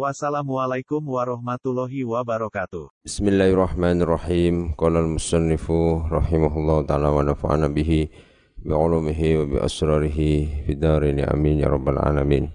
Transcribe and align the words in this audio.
Wassalamualaikum 0.00 1.04
warahmatullahi 1.04 2.08
wabarakatuh. 2.08 3.04
Bismillahirrahmanirrahim. 3.04 4.72
Qala 4.72 5.04
al-musannifu 5.04 6.08
rahimahullah 6.08 6.88
taala 6.88 7.12
wa 7.12 7.20
nafa'ana 7.20 7.68
bihi 7.68 8.08
bi 8.64 8.72
ulumihi 8.72 9.36
wa 9.36 9.44
bi 9.44 9.56
asrarihi 9.60 10.64
fi 10.64 10.72
darin 10.72 11.20
amin 11.20 11.60
ya 11.60 11.68
rabbal 11.68 12.00
alamin. 12.00 12.48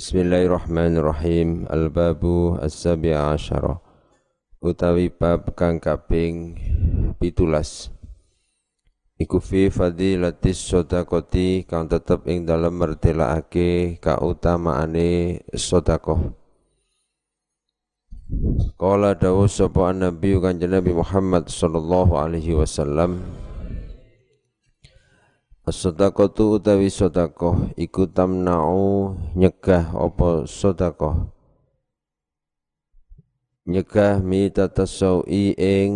Bismillahirrahmanirrahim. 0.00 1.68
Al-babu 1.68 2.56
as-sabi'a 2.56 3.36
asyara. 3.36 3.76
Utawi 4.64 5.12
bab 5.12 5.52
kang 5.52 5.76
kaping 5.76 6.56
17. 7.20 7.92
Iku 9.20 9.44
fi 9.44 9.68
fadilatis 9.68 10.56
sedekati 10.56 11.68
kang 11.68 11.84
tetep 11.92 12.24
ing 12.32 12.48
dalem 12.48 12.72
mertelakake 12.80 14.00
kautamaane 14.00 15.44
sedekah. 15.52 16.40
Qala 18.80 19.14
dawu 19.14 19.44
sapa 19.46 19.92
Nabi 19.92 20.34
Kanjeng 20.40 20.72
Nabi 20.72 20.96
Muhammad 20.96 21.46
sallallahu 21.52 22.16
alaihi 22.16 22.56
wasallam 22.56 23.20
As-sadaqatu 25.62 26.58
utawi 26.58 26.90
sedekah 26.90 27.70
iku 27.78 28.10
tamna'u 28.10 29.14
nyegah 29.38 29.94
apa 29.94 30.42
sedekah? 30.42 31.30
Nyegah 33.70 34.18
mitatasau'i 34.26 35.54
ing 35.54 35.92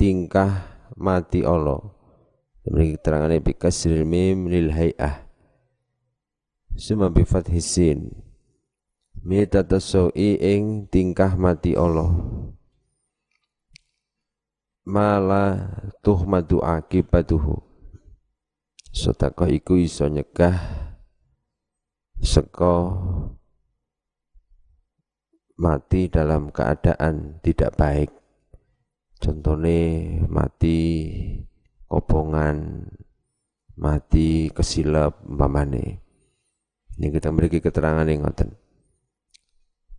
tingkah 0.00 0.64
mati 0.96 1.44
Allah. 1.44 1.92
Demikian 2.64 2.96
keterangan 2.96 3.36
bi 3.44 3.52
kasril 3.52 4.08
mim 4.08 4.48
lil 4.48 4.72
hay'ah. 4.72 5.28
Suma 6.72 7.12
bi 7.12 7.28
fathisin 7.28 8.27
mitatasau'i 9.22 10.38
ing 10.38 10.86
tingkah 10.90 11.34
mati 11.34 11.74
Allah. 11.74 12.10
Mala 14.88 15.44
tuhmadu 16.00 16.64
akibatuhu. 16.64 17.60
Sedekah 18.88 19.52
iku 19.52 19.76
iso 19.76 20.08
nyegah 20.08 20.56
seko 22.18 22.98
mati 25.60 26.08
dalam 26.08 26.48
keadaan 26.48 27.38
tidak 27.44 27.76
baik. 27.76 28.10
Contohnya 29.18 30.24
mati 30.30 30.78
kopongan 31.84 32.88
mati 33.76 34.48
kesilap 34.54 35.20
umpamane. 35.26 36.00
Ini 36.98 37.06
kita 37.12 37.30
memiliki 37.30 37.62
keterangan 37.62 38.08
yang 38.08 38.26
ngoten 38.26 38.67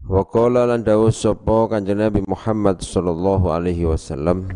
Wa 0.05 0.23
qala 0.23 0.63
lan 0.63 0.87
dawuh 0.87 1.11
sapa 1.11 1.67
Kanjeng 1.67 1.99
Nabi 1.99 2.23
Muhammad 2.23 2.79
sallallahu 2.79 3.51
alaihi 3.51 3.83
wasallam. 3.83 4.47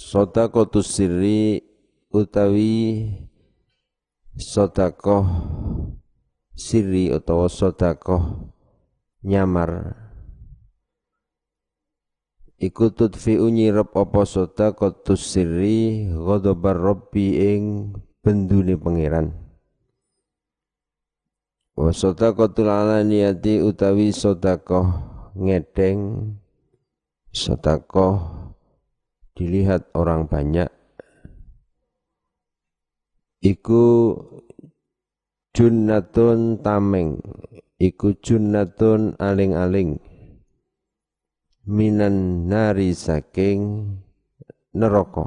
Sadaqatus 0.00 0.88
sirri 0.88 1.60
utawi 2.08 3.12
sedekah 4.40 5.28
sirri 6.56 7.12
utawa 7.12 7.52
sedekah 7.52 8.48
nyamar. 9.20 10.00
Iku 12.62 12.94
tudfi'u 12.94 13.50
nyirep 13.52 13.92
apa 13.92 14.22
sadaqatus 14.24 15.20
sirri 15.20 16.08
ghadabar 16.08 16.80
rabbi 16.80 17.36
ing 17.36 17.92
bendune 18.24 18.78
pangeran 18.78 19.51
Wa 21.72 21.88
sadaqatul 21.88 22.68
alaniyati 22.68 23.64
utawi 23.64 24.12
sedekah 24.12 25.08
ngedeng 25.32 26.36
sedekah 27.32 28.20
dilihat 29.32 29.88
orang 29.96 30.28
banyak. 30.28 30.68
Iku 33.40 34.14
junnatun 35.56 36.60
tameng 36.60 37.18
iku 37.80 38.14
junnatun 38.20 39.16
aling-aling. 39.16 39.96
Minan 41.64 42.46
nari 42.52 42.92
saking 42.92 43.88
neraka. 44.76 45.24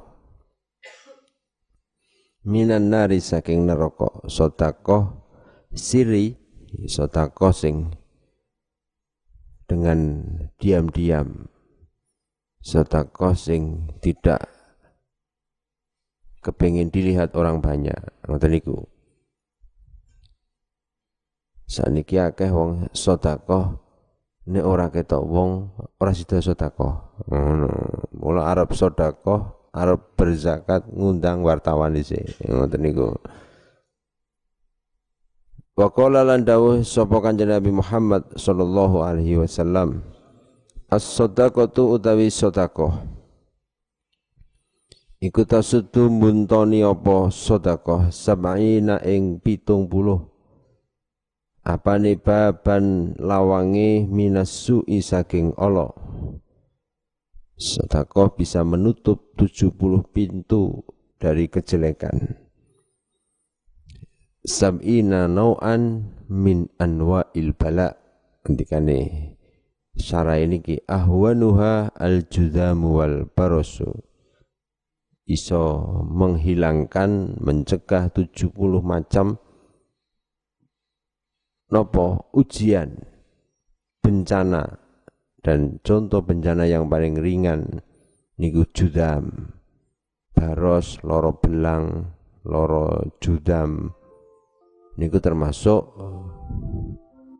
Minan 2.46 2.94
nari 2.94 3.18
saking 3.18 3.66
neraka 3.66 4.30
sedekah 4.30 5.25
siri 5.76 6.34
sotako 6.88 7.52
sing 7.52 7.92
dengan 9.68 10.24
diam-diam 10.58 11.52
sotako 12.64 13.36
sing 13.38 13.94
tidak 14.00 14.48
kepingin 16.40 16.94
dilihat 16.94 17.34
orang 17.34 17.60
banyak 17.60 17.98
ngoten 18.30 18.52
niku. 18.54 18.86
Saniki 21.66 22.22
akeh 22.22 22.54
wong 22.54 22.94
sedekah 22.94 23.82
nek 24.46 24.66
ora 24.66 24.94
ketok 24.94 25.26
wong 25.26 25.74
ora 25.98 26.14
sida 26.14 26.38
sedekah. 26.38 27.26
Ngono. 27.26 27.70
Mula 28.14 28.54
arep 28.54 28.70
sedekah 28.78 29.74
arep 29.74 30.02
berzakat 30.14 30.86
ngundang 30.94 31.42
wartawan 31.42 31.98
dhisik 31.98 32.38
ngoten 32.46 32.80
niku 32.86 33.18
Wa 35.76 35.92
qala 35.92 36.24
lan 36.24 36.48
dawuh 36.48 36.88
sapa 36.88 37.20
Kanjeng 37.20 37.52
Nabi 37.52 37.68
Muhammad 37.68 38.24
sallallahu 38.40 39.04
alaihi 39.04 39.44
wasallam 39.44 40.08
As-sadaqatu 40.88 42.00
utawi 42.00 42.32
sedekah. 42.32 43.04
Iku 45.20 45.44
tasudu 45.44 46.08
muntoni 46.08 46.80
apa 46.80 47.28
sedekah? 47.28 48.08
Sab'ina 48.08 49.04
ing 49.04 49.44
70 49.44 49.92
Apane 51.68 52.16
baban 52.24 53.18
lawange 53.20 54.08
minas 54.08 54.56
su'i 54.56 55.04
saking 55.04 55.60
Allah. 55.60 55.92
Sedekah 57.60 58.32
bisa 58.32 58.64
menutup 58.64 59.36
70 59.36 59.76
pintu 60.16 60.88
dari 61.20 61.52
kejelekan 61.52 62.45
sab'ina 64.46 65.26
nau'an 65.26 66.14
min 66.30 66.70
anwa'il 66.78 67.58
bala. 67.58 67.92
Ngendikane 68.46 69.34
syara 69.98 70.38
ini 70.38 70.62
ki 70.62 70.86
ahwanuha 70.86 71.98
al 71.98 72.30
judhamu 72.30 73.02
wal 73.02 73.26
barosu 73.26 73.90
iso 75.26 75.82
menghilangkan 76.06 77.42
mencegah 77.42 78.14
70 78.14 78.54
macam 78.86 79.42
nopo 81.74 82.30
ujian 82.38 83.02
bencana. 84.06 84.86
Dan 85.46 85.78
contoh 85.86 86.26
bencana 86.26 86.66
yang 86.66 86.90
paling 86.90 87.22
ringan 87.22 87.82
niku 88.42 88.66
judam 88.74 89.54
baros 90.34 90.98
loro 91.06 91.38
belang 91.38 92.18
loro 92.50 93.14
judam 93.22 93.94
niku 94.96 95.20
termasuk 95.20 95.92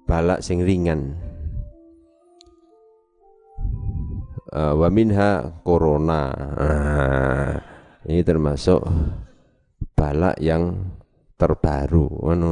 balak 0.06 0.44
sing 0.44 0.62
ringan. 0.64 1.16
Uh, 4.56 4.72
wa 4.80 4.88
minha 4.88 5.52
corona. 5.68 6.32
Nah, 6.32 7.60
ini 8.08 8.24
termasuk 8.24 8.80
balak 9.98 10.40
yang 10.40 10.96
terbaru. 11.36 12.08
Ngono 12.08 12.46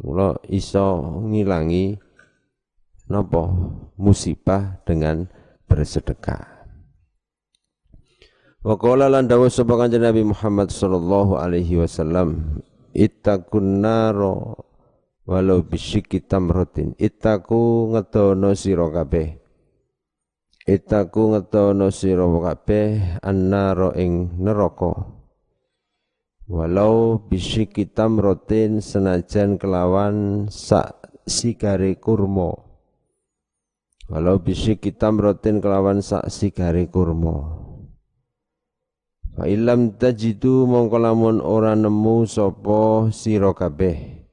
ngono. 0.00 0.28
Iso 0.48 1.20
ngilangi 1.28 1.92
nopo 3.12 3.42
musibah 4.00 4.80
dengan 4.88 5.28
bersedekah. 5.68 6.56
Wa 8.66 8.74
qala 8.80 9.06
lan 9.06 9.28
dawuh 9.30 9.52
sapa 9.52 9.78
kanjeng 9.78 10.02
Nabi 10.02 10.26
Muhammad 10.26 10.74
sallallahu 10.74 11.38
alaihi 11.38 11.78
wasallam 11.78 12.58
ittaqun 12.96 13.84
naro 13.84 14.64
walau 15.28 15.60
bisyiki 15.60 16.24
tamrotin 16.24 16.96
ittaku 16.96 17.92
ngedono 17.92 18.56
sira 18.56 18.88
kabeh 18.88 19.46
Itaku 20.66 21.30
ngetono 21.30 21.94
sira 21.94 22.26
kabeh 22.26 23.22
annara 23.22 23.94
ing 23.94 24.34
neraka. 24.42 25.14
Walau 26.50 27.22
bisiki 27.22 27.86
tamrotin 27.86 28.82
senajan 28.82 29.62
kelawan 29.62 30.50
sak 30.50 31.22
sigare 31.22 31.94
kurma. 32.02 32.50
Walau 34.10 34.42
bisiki 34.42 34.90
tamrotin 34.90 35.62
kelawan 35.62 36.02
sak 36.02 36.26
sigare 36.34 36.90
kurma. 36.90 37.65
Fa 39.36 39.44
ilam 39.44 39.92
tajidu 40.00 40.64
mongko 40.64 40.96
lamun 40.96 41.44
ora 41.44 41.76
nemu 41.76 42.24
sapa 42.24 43.12
sira 43.12 43.52
kabeh. 43.52 44.24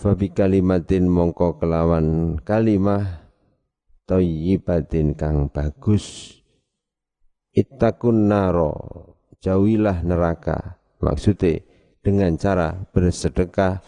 Fa 0.00 0.16
bi 0.16 0.32
kalimatin 0.32 1.12
mongko 1.12 1.60
kelawan 1.60 2.40
kalimah 2.40 3.28
thayyibatin 4.08 5.12
kang 5.12 5.52
bagus. 5.52 6.40
Ittaqun 7.52 8.32
naro 8.32 8.72
jauhilah 9.44 10.00
neraka. 10.00 10.80
Maksudnya 11.04 11.60
dengan 12.00 12.40
cara 12.40 12.88
bersedekah 12.96 13.84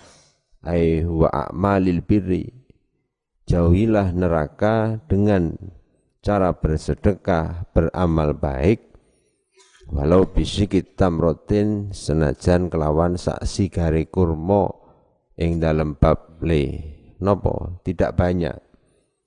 ai 0.68 1.00
wa 1.00 1.32
a'malil 1.32 2.04
birri. 2.04 2.44
Jauhilah 3.48 4.12
neraka 4.12 5.00
dengan 5.08 5.56
cara 6.20 6.52
bersedekah 6.52 7.72
beramal 7.72 8.36
baik 8.36 8.85
walau 9.90 10.26
bisikit 10.26 10.98
tamrotin 10.98 11.94
senajan 11.94 12.66
kelawan 12.66 13.14
saksi 13.14 13.70
gari 13.70 14.04
kurma 14.10 14.70
ing 15.36 15.60
dalam 15.62 15.94
bab 15.94 16.40
le. 16.42 16.96
Nopo 17.20 17.80
tidak 17.84 18.16
banyak. 18.16 18.56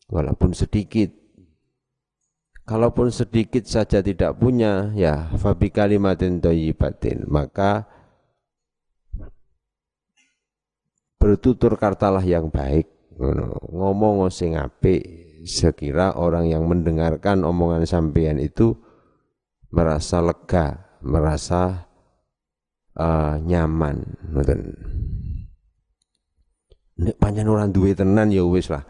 Walaupun 0.10 0.54
sedikit. 0.54 1.14
Kalaupun 2.70 3.10
sedikit 3.10 3.66
saja 3.66 3.98
tidak 4.06 4.38
punya, 4.38 4.94
ya 4.94 5.26
fabi 5.42 5.74
kalimatin 5.74 6.38
toyibatin, 6.38 7.26
maka 7.26 7.90
bertutur 11.18 11.82
kartalah 11.82 12.22
yang 12.22 12.54
baik. 12.54 12.86
Ngomong 13.74 14.30
sing 14.30 14.54
apik, 14.54 15.02
sekira 15.50 16.14
orang 16.14 16.46
yang 16.46 16.70
mendengarkan 16.70 17.42
omongan 17.42 17.90
sampean 17.90 18.38
itu 18.38 18.78
merasa 19.70 20.22
lega, 20.22 20.98
merasa 21.02 21.90
uh, 22.98 23.38
nyaman. 23.42 24.04
Nek 27.00 27.16
panjang 27.16 27.48
orang 27.48 27.72
duwe 27.72 27.96
tenan 27.96 28.28
ya 28.28 28.44
wis 28.44 28.68
lah 28.68 28.84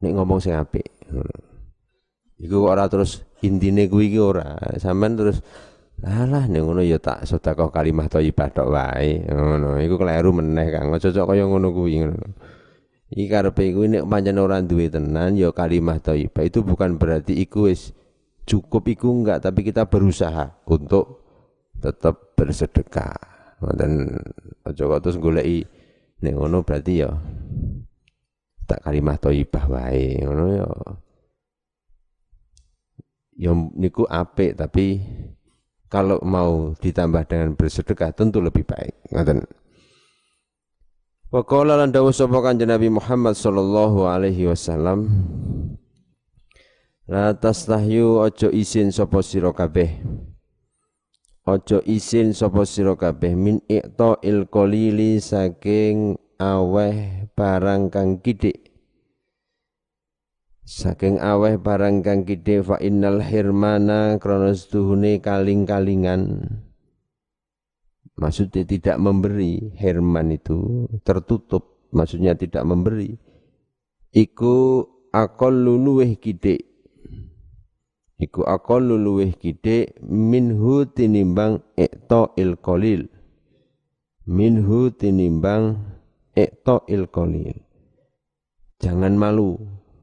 nek 0.00 0.12
ngomong 0.12 0.38
sing 0.42 0.52
apik. 0.56 0.86
Iku 2.36 2.68
ora 2.68 2.84
terus 2.86 3.24
intine 3.40 3.88
kuwi 3.88 4.12
iki 4.12 4.20
ora. 4.20 4.60
Sampeyan 4.76 5.16
terus 5.16 5.40
alah 6.04 6.44
nek 6.44 6.60
ngono 6.60 6.84
ya 6.84 7.00
tak 7.00 7.24
sedekah 7.24 7.72
kalimah 7.72 8.06
thayyibah 8.12 8.48
tok 8.52 8.68
wae. 8.68 9.24
Ngono. 9.24 9.80
Iku 9.80 9.96
kleru 9.96 10.36
meneh 10.36 10.68
Kang. 10.68 10.92
Aja 10.92 11.08
cocok 11.08 11.32
kaya 11.32 11.48
ngono 11.48 11.72
kuwi 11.72 12.04
ngono. 12.04 12.28
Iki 13.06 13.26
karepe 13.30 13.72
kuwi 13.72 13.86
nek 13.96 14.04
pancen 14.04 14.36
ora 14.36 14.60
duwe 14.60 14.92
tenan 14.92 15.38
ya 15.38 15.48
kalimah 15.54 16.02
thayyibah 16.02 16.44
itu 16.44 16.60
bukan 16.60 17.00
berarti 17.00 17.32
iku 17.40 17.70
wis 17.70 17.96
cukup 18.46 18.86
iku 18.86 19.10
enggak 19.10 19.42
tapi 19.42 19.66
kita 19.66 19.84
berusaha 19.90 20.54
untuk 20.70 21.26
tetap 21.82 22.32
bersedekah. 22.38 23.14
Aja 24.66 24.82
kok 24.84 25.00
terus 25.00 25.16
goleki 25.16 25.64
berarti 26.20 26.92
ya 27.04 27.12
tak 28.66 28.82
kalimah 28.82 29.16
thayyibah 29.16 29.64
wae 29.70 30.20
ngono 30.26 30.44
ya 30.52 30.68
ya 33.38 33.52
niku 33.54 34.04
apik 34.10 34.58
tapi 34.58 35.00
kalau 35.86 36.18
mau 36.26 36.74
ditambah 36.74 37.22
dengan 37.30 37.54
bersedekah 37.54 38.10
tentu 38.12 38.42
lebih 38.42 38.66
baik 38.66 38.96
ngoten 39.14 39.46
Wa 41.26 41.42
qala 41.42 41.74
lan 41.74 41.90
dawuh 41.90 42.14
sapa 42.14 42.38
kanjeng 42.38 42.70
Nabi 42.70 42.86
Muhammad 42.86 43.34
sallallahu 43.34 44.06
alaihi 44.06 44.46
wasallam 44.46 45.10
La 47.06 47.30
tastahyu 47.38 48.18
ojo 48.18 48.50
isin 48.50 48.90
sapa 48.90 49.22
sira 49.22 49.54
kabeh. 49.54 50.02
Ojo 51.46 51.78
isin 51.86 52.34
sapa 52.34 52.66
sira 52.66 52.98
kabeh. 52.98 53.38
Min 53.38 53.62
iqta 53.70 54.18
il 54.26 54.50
qalili 54.50 55.22
saking 55.22 56.18
aweh 56.42 57.30
barang 57.38 57.94
kang 57.94 58.18
kidik. 58.18 58.74
Saking 60.66 61.22
aweh 61.22 61.62
barang 61.62 62.02
kang 62.02 62.26
kidik 62.26 62.66
fa 62.66 62.82
innal 62.82 63.22
hirmana 63.22 64.18
krana 64.18 64.50
setuhune 64.50 65.22
kaling-kalingan. 65.22 66.42
Maksudnya 68.18 68.66
tidak 68.66 68.98
memberi 68.98 69.78
herman 69.78 70.34
itu 70.34 70.90
tertutup. 71.06 71.86
Maksudnya 71.94 72.34
tidak 72.34 72.66
memberi. 72.66 73.14
Iku 74.10 74.82
akol 75.14 75.54
luluweh 75.54 76.18
kidik 76.18 76.65
iku 78.16 78.44
akol 78.44 78.84
luluweh 78.84 79.36
kidik 79.36 79.96
minhu 80.04 80.88
tinimbang 80.88 81.60
ikto 81.76 82.32
il 82.40 82.56
kolil 82.60 83.08
minhu 84.26 84.90
tinimbang 84.92 85.96
il 86.36 87.08
qalil. 87.08 87.56
Jangan 88.76 89.16
malu 89.16 89.56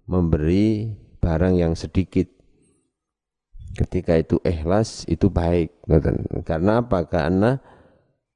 memberi 0.09 0.89
barang 1.21 1.53
yang 1.59 1.73
sedikit. 1.77 2.25
Ketika 3.77 4.17
itu 4.17 4.41
ikhlas 4.41 5.05
itu 5.05 5.29
baik. 5.29 5.85
Karena 6.45 6.81
apa? 6.81 7.05
Karena 7.05 7.61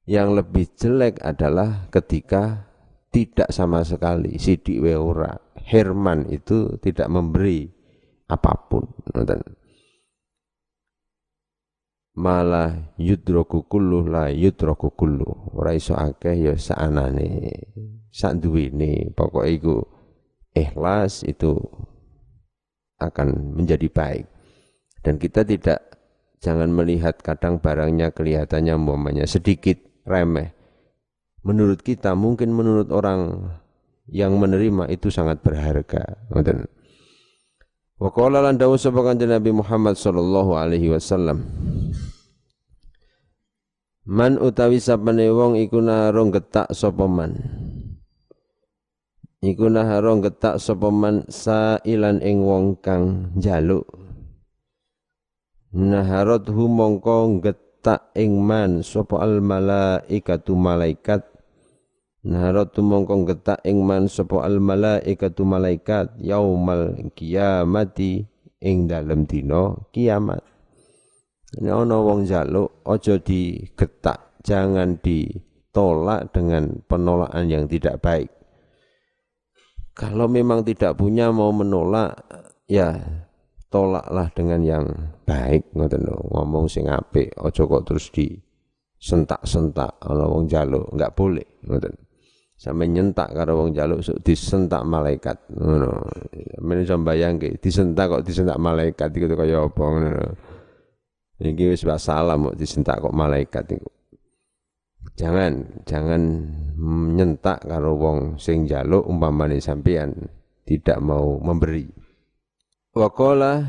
yang 0.06 0.38
lebih 0.38 0.70
jelek 0.78 1.22
adalah 1.26 1.90
ketika 1.90 2.70
tidak 3.10 3.50
sama 3.50 3.82
sekali 3.82 4.38
sidik 4.38 4.78
weura 4.78 5.42
Herman 5.68 6.30
itu 6.30 6.78
tidak 6.80 7.10
memberi 7.10 7.66
apa 8.30 8.54
pun 8.68 8.88
malah 12.18 12.98
yudroku 12.98 13.70
kullu 13.70 14.10
la 14.10 14.34
yudroku 14.34 14.90
kullu 14.98 15.54
ora 15.54 15.78
iso 15.78 15.94
akeh 15.94 16.50
ya 16.50 16.54
saanane 16.58 17.54
sak 18.10 18.42
duwene 18.42 19.14
pokoke 19.14 19.50
iku 19.54 19.76
ikhlas 20.58 21.22
itu 21.30 21.54
akan 22.98 23.54
menjadi 23.54 23.88
baik. 23.94 24.26
Dan 25.06 25.22
kita 25.22 25.46
tidak 25.46 25.80
jangan 26.42 26.74
melihat 26.74 27.22
kadang 27.22 27.62
barangnya 27.62 28.12
kelihatannya 28.12 28.74
umpamanya 28.74 29.30
sedikit 29.30 29.78
remeh. 30.04 30.52
Menurut 31.46 31.86
kita 31.86 32.18
mungkin 32.18 32.52
menurut 32.52 32.90
orang 32.92 33.54
yang 34.10 34.36
menerima 34.36 34.90
itu 34.92 35.14
sangat 35.14 35.40
berharga. 35.46 36.18
Ngoten. 36.34 36.68
Wa 37.98 38.10
qala 38.14 38.44
lan 38.44 38.60
sapa 38.78 39.02
Nabi 39.16 39.52
Muhammad 39.54 39.96
sallallahu 39.98 40.54
alaihi 40.54 40.92
wasallam 40.94 41.67
Man 44.08 44.40
utawi 44.40 44.80
sapane 44.80 45.28
wong 45.28 45.60
iku 45.60 45.84
narong 45.84 46.32
getak 46.32 46.72
sapa 46.72 47.12
man? 47.12 47.36
Iku 49.44 49.68
narong 49.68 50.24
getak 50.24 50.64
sapa 50.64 50.88
man 50.88 51.28
sailan 51.28 52.24
ing 52.24 52.40
wong 52.40 52.80
kang 52.80 53.36
njaluk. 53.36 53.84
Naharot 55.76 56.48
hu 56.48 56.72
mongko 56.72 57.44
getak 57.44 58.08
ing 58.16 58.40
man 58.40 58.80
sapa 58.80 59.20
al 59.20 59.44
malaikatu 59.44 60.56
malaikat. 60.56 61.28
Naharatu 62.24 62.80
mongko 62.80 63.28
getak 63.28 63.60
ing 63.68 63.84
man 63.84 64.08
sapa 64.08 64.40
al 64.48 64.64
malaikatu 64.64 65.44
malaikat 65.44 66.16
yaumal 66.24 67.12
kiamati 67.12 68.24
ing 68.64 68.88
dalem 68.88 69.28
dina 69.28 69.76
kiamat. 69.92 70.57
Ini 71.56 71.72
ana 71.72 71.96
wong 72.04 72.28
jaluk 72.28 72.84
aja 72.84 73.16
digetak, 73.16 74.44
jangan 74.44 75.00
ditolak 75.00 76.36
dengan 76.36 76.84
penolakan 76.84 77.48
yang 77.48 77.64
tidak 77.72 78.04
baik. 78.04 78.28
Kalau 79.96 80.28
memang 80.28 80.68
tidak 80.68 81.00
punya 81.00 81.32
mau 81.32 81.56
menolak, 81.56 82.20
ya 82.68 83.00
tolaklah 83.72 84.28
dengan 84.36 84.60
yang 84.60 84.86
baik 85.24 85.72
ngoten 85.72 86.04
ngomong 86.08 86.68
sing 86.68 86.92
apik 86.92 87.32
aja 87.40 87.64
kok 87.64 87.84
terus 87.88 88.12
di 88.12 88.28
sentak-sentak 89.00 90.04
ana 90.04 90.28
wong 90.28 90.52
jaluk 90.52 90.92
enggak 90.92 91.16
boleh 91.16 91.48
ngoten. 91.64 91.96
Sampe 92.58 92.90
nyentak 92.90 93.32
karo 93.32 93.64
wong 93.64 93.72
jaluk 93.72 94.04
sok 94.04 94.20
disentak 94.20 94.84
malaikat 94.84 95.48
ngono. 95.56 96.12
Men 96.60 96.84
iso 96.84 97.00
bayangke 97.00 97.56
disentak 97.62 98.12
kok 98.12 98.24
disentak 98.28 98.60
malaikat 98.60 99.16
iku 99.16 99.32
kaya 99.32 99.64
apa 99.64 99.84
ngono 99.88 100.12
iki 101.38 101.70
wis 101.70 101.86
salam 102.02 102.50
kok 102.50 102.58
disentak 102.58 103.02
kok 103.02 103.14
malaikat 103.14 103.78
iku 103.78 103.90
jangan 105.18 105.82
jangan 105.88 106.22
nyentak 107.18 107.66
karo 107.66 107.98
wong 107.98 108.20
sing 108.38 108.70
jaluk 108.70 109.06
umpamane 109.10 109.58
sampean 109.58 110.30
tidak 110.68 111.00
mau 111.00 111.40
memberi. 111.40 111.88
Wakola 112.92 113.64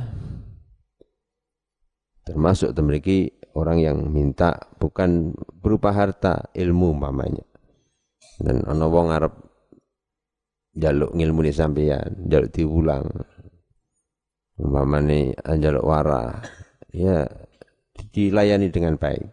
termasuk 2.26 2.74
memiliki 2.76 3.32
orang 3.56 3.78
yang 3.80 3.98
minta 4.12 4.56
bukan 4.76 5.32
berupa 5.62 5.94
harta 5.94 6.52
ilmu 6.52 6.92
mamanya 6.92 7.44
dan 8.42 8.60
ana 8.68 8.84
wong 8.84 9.08
arep 9.08 9.32
jaluk 10.76 11.16
ngilmu 11.16 11.40
ni 11.46 11.52
sampeyan 11.54 12.28
jaluk 12.28 12.50
diulang. 12.52 13.06
Umpamane 14.58 15.38
jaluk 15.62 15.86
wara 15.86 16.42
ya 16.90 17.24
dilayani 18.18 18.74
dengan 18.74 18.98
baik. 18.98 19.30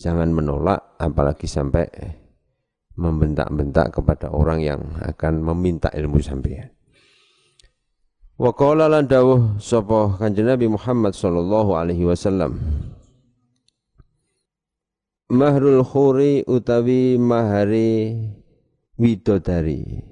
Jangan 0.00 0.32
menolak 0.32 0.96
apalagi 0.96 1.44
sampai 1.44 1.84
membentak-bentak 2.96 3.92
kepada 3.92 4.32
orang 4.32 4.64
yang 4.64 4.80
akan 5.04 5.44
meminta 5.44 5.92
ilmu 5.92 6.16
sampeyan 6.24 6.72
Wa 8.36 8.52
qala 8.52 8.88
lan 8.88 9.08
dawuh 9.08 9.56
sapa 9.56 10.20
Kanjeng 10.20 10.48
Nabi 10.48 10.68
Muhammad 10.68 11.16
sallallahu 11.16 11.72
alaihi 11.72 12.04
wasallam. 12.04 12.60
Mahrul 15.32 15.80
khuri 15.80 16.44
utawi 16.44 17.16
mahari 17.16 18.12
widodari. 19.00 20.04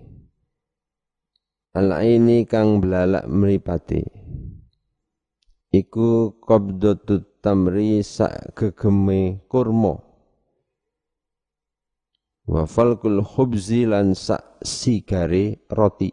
Al 1.76 1.92
ini 2.00 2.48
kang 2.48 2.78
belalak 2.78 3.26
mripate 3.26 4.06
Iku 5.74 6.38
qabdatut 6.38 7.33
tamri 7.44 8.00
sak 8.00 8.56
gegeme 8.56 9.44
kurma 9.52 10.00
Wa 12.44 12.64
falkul 12.68 13.20
khubzi 13.24 13.88
lan 13.88 14.12
sak 14.16 14.60
sigare 14.60 15.64
roti 15.68 16.12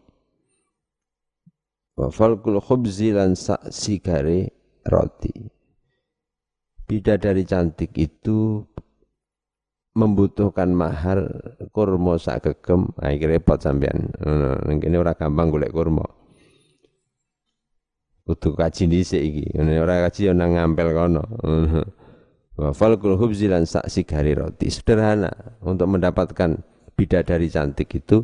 wa 2.00 2.08
falkul 2.08 2.58
khubzi 2.64 3.12
lan 3.12 3.36
sak 3.36 3.68
sigare 3.70 4.50
roti. 4.88 5.34
Bidadari 6.88 7.46
cantik 7.48 7.96
itu 7.96 8.66
membutuhkan 9.96 10.72
mahar 10.72 11.24
kurma 11.72 12.18
sak 12.20 12.48
gegem, 12.48 12.92
iki 13.00 13.28
repot 13.28 13.60
sampean. 13.62 14.12
Kene 14.82 14.98
ora 15.00 15.16
gampang 15.16 15.52
golek 15.52 15.72
kurma. 15.72 16.04
Kudu 18.22 18.54
kaji 18.54 18.86
dhisik 18.86 19.22
iki. 19.22 19.46
Ora 19.58 20.08
kaji 20.08 20.30
yo 20.30 20.34
nang 20.38 20.54
ngampel 20.56 20.90
kono. 20.94 21.24
Wa 22.56 22.70
falkul 22.76 23.18
khubzi 23.18 23.50
lan 23.50 23.66
sak 23.66 23.90
sigare 23.90 24.38
roti. 24.38 24.70
Sederhana 24.70 25.32
untuk 25.66 25.90
mendapatkan 25.90 26.62
bidadari 26.94 27.50
cantik 27.50 27.90
itu 27.98 28.22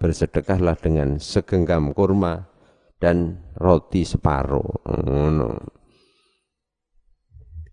bersedekahlah 0.00 0.76
dengan 0.76 1.16
segenggam 1.16 1.92
kurma 1.92 2.48
dan 3.00 3.44
roti 3.60 4.04
separuh 4.08 4.84
ngono 4.88 5.60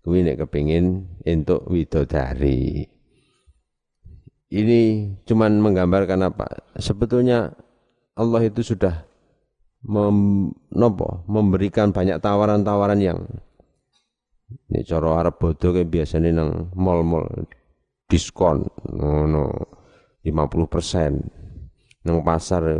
kuwi 0.04 0.20
nek 0.20 0.44
kepengin 0.44 1.16
entuk 1.24 1.64
widodari 1.68 2.84
ini 4.52 4.80
cuman 5.24 5.64
menggambarkan 5.64 6.28
apa 6.28 6.68
sebetulnya 6.76 7.56
Allah 8.12 8.44
itu 8.44 8.60
sudah 8.60 9.08
mem, 9.84 10.50
nopo, 10.72 11.24
memberikan 11.28 11.92
banyak 11.92 12.20
tawaran-tawaran 12.20 13.00
yang 13.00 13.20
ini 14.70 14.84
cara 14.84 15.24
Arab 15.24 15.40
bodoh 15.40 15.72
kayak 15.72 15.90
biasanya 15.90 16.30
nang 16.30 16.70
mall-mall 16.76 17.26
diskon 18.06 18.68
ngono 18.86 19.50
50% 20.22 22.04
nang 22.04 22.20
pasar 22.20 22.76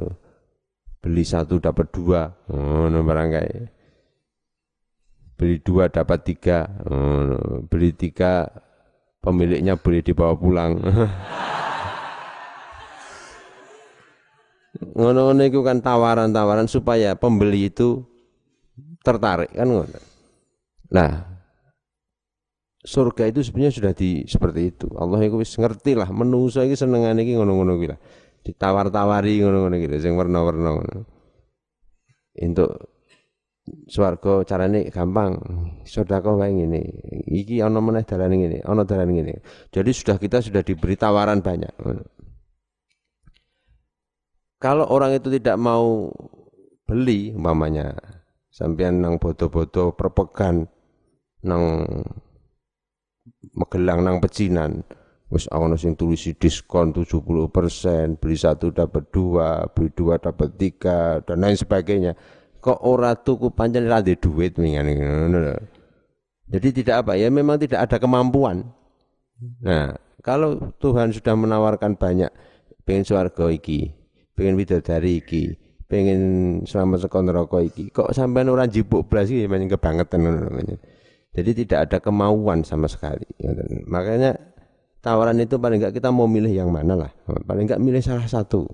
beli 1.00 1.24
satu 1.24 1.60
dapat 1.60 1.86
dua 1.92 2.32
oh, 2.48 2.88
barang 2.88 3.30
kayak. 3.32 3.68
Beli 5.34 5.58
dua 5.66 5.90
dapat 5.90 6.22
tiga 6.24 6.68
oh, 6.86 7.64
beli 7.66 7.90
tiga 7.92 8.48
pemiliknya 9.18 9.74
boleh 9.74 10.00
dibawa 10.04 10.36
pulang 10.36 10.78
ngono-ngono 14.80 15.42
itu 15.46 15.60
kan 15.62 15.78
tawaran-tawaran 15.78 16.66
supaya 16.66 17.14
pembeli 17.14 17.70
itu 17.70 18.02
tertarik 19.06 19.52
kan 19.54 19.68
ngono. 19.70 19.98
Nah, 20.90 21.10
surga 22.84 23.30
itu 23.30 23.40
sebenarnya 23.46 23.72
sudah 23.72 23.92
di 23.94 24.26
seperti 24.26 24.74
itu. 24.74 24.86
Allah 24.98 25.22
itu 25.22 25.38
wis 25.38 25.54
ngerti 25.54 25.94
lah 25.94 26.10
menungso 26.10 26.60
iki 26.62 26.74
senengane 26.74 27.22
iki 27.22 27.38
ngono-ngono 27.38 27.78
kuwi 27.78 27.94
ditawar-tawari 28.44 29.40
ngono-ngono 29.40 29.76
gitu 29.80 29.96
sing 30.02 30.12
warna-warna 30.18 30.70
ngono. 30.76 30.98
Untuk 32.34 32.70
swarga 33.88 34.44
carane 34.44 34.92
gampang. 34.92 35.40
Sedekah 35.88 36.36
wae 36.36 36.52
ngene. 36.52 36.82
Iki 37.24 37.64
ana 37.64 37.80
meneh 37.80 38.04
dalane 38.04 38.36
ngene, 38.36 38.58
ana 38.66 38.84
dalane 38.84 39.12
ngene. 39.16 39.34
Jadi 39.72 39.90
sudah 39.94 40.16
kita 40.20 40.44
sudah 40.44 40.60
diberi 40.60 40.98
tawaran 40.98 41.40
banyak. 41.40 41.72
Kalau 44.64 44.88
orang 44.88 45.20
itu 45.20 45.28
tidak 45.28 45.60
mau 45.60 46.08
beli 46.88 47.36
umpamanya 47.36 47.92
sampean 48.48 49.04
nang 49.04 49.20
bodo-bodo 49.20 49.92
perpekan 49.92 50.64
nang 51.44 51.84
Magelang 53.52 54.00
nang 54.00 54.24
pecinan 54.24 54.84
Wis 55.32 55.50
ana 55.50 55.74
sing 55.74 55.98
tulisi 55.98 56.36
diskon 56.36 56.94
70%, 56.94 58.22
beli 58.22 58.36
satu 58.38 58.70
dapat 58.70 59.08
dua, 59.10 59.66
beli 59.72 59.90
dua 59.90 60.20
dapat 60.20 60.54
tiga, 60.54 61.18
dan 61.26 61.42
lain 61.42 61.58
sebagainya. 61.58 62.14
Kok 62.62 62.84
ora 62.86 63.18
tuku 63.18 63.50
pancen 63.50 63.90
ra 63.90 63.98
duit 63.98 64.54
mingan 64.62 64.86
ngono 64.86 65.58
Jadi 66.46 66.68
tidak 66.70 67.02
apa 67.02 67.18
ya 67.18 67.34
memang 67.34 67.58
tidak 67.58 67.88
ada 67.88 67.96
kemampuan. 67.98 68.68
Nah, 69.64 69.96
kalau 70.22 70.70
Tuhan 70.78 71.10
sudah 71.10 71.34
menawarkan 71.34 71.98
banyak 71.98 72.30
pengen 72.86 73.02
swarga 73.02 73.50
iki, 73.50 73.90
pengen 74.34 74.54
bidadari 74.58 75.22
iki, 75.22 75.54
pengen 75.86 76.20
selamat 76.66 77.06
sekon 77.06 77.30
neraka 77.30 77.58
iki, 77.64 77.90
kok 77.90 78.12
sampean 78.12 78.50
ora 78.50 78.68
jipuk 78.68 79.06
blas 79.06 79.30
iki 79.30 79.48
banyak 79.48 79.72
kebangetan 79.74 80.20
ngono. 80.22 80.50
Jadi 81.34 81.50
tidak 81.66 81.78
ada 81.90 81.98
kemauan 81.98 82.62
sama 82.62 82.86
sekali. 82.86 83.26
Makanya 83.90 84.38
tawaran 85.02 85.42
itu 85.42 85.58
paling 85.58 85.82
enggak 85.82 85.98
kita 85.98 86.14
mau 86.14 86.30
milih 86.30 86.54
yang 86.54 86.70
mana 86.70 86.94
lah. 86.94 87.10
Paling 87.26 87.66
enggak 87.66 87.82
milih 87.82 87.98
salah 87.98 88.30
satu 88.30 88.70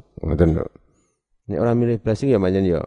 ini 1.51 1.59
orang 1.59 1.75
milih 1.83 1.99
belas 1.99 2.23
ya 2.23 2.39
macam 2.39 2.63
ya. 2.63 2.79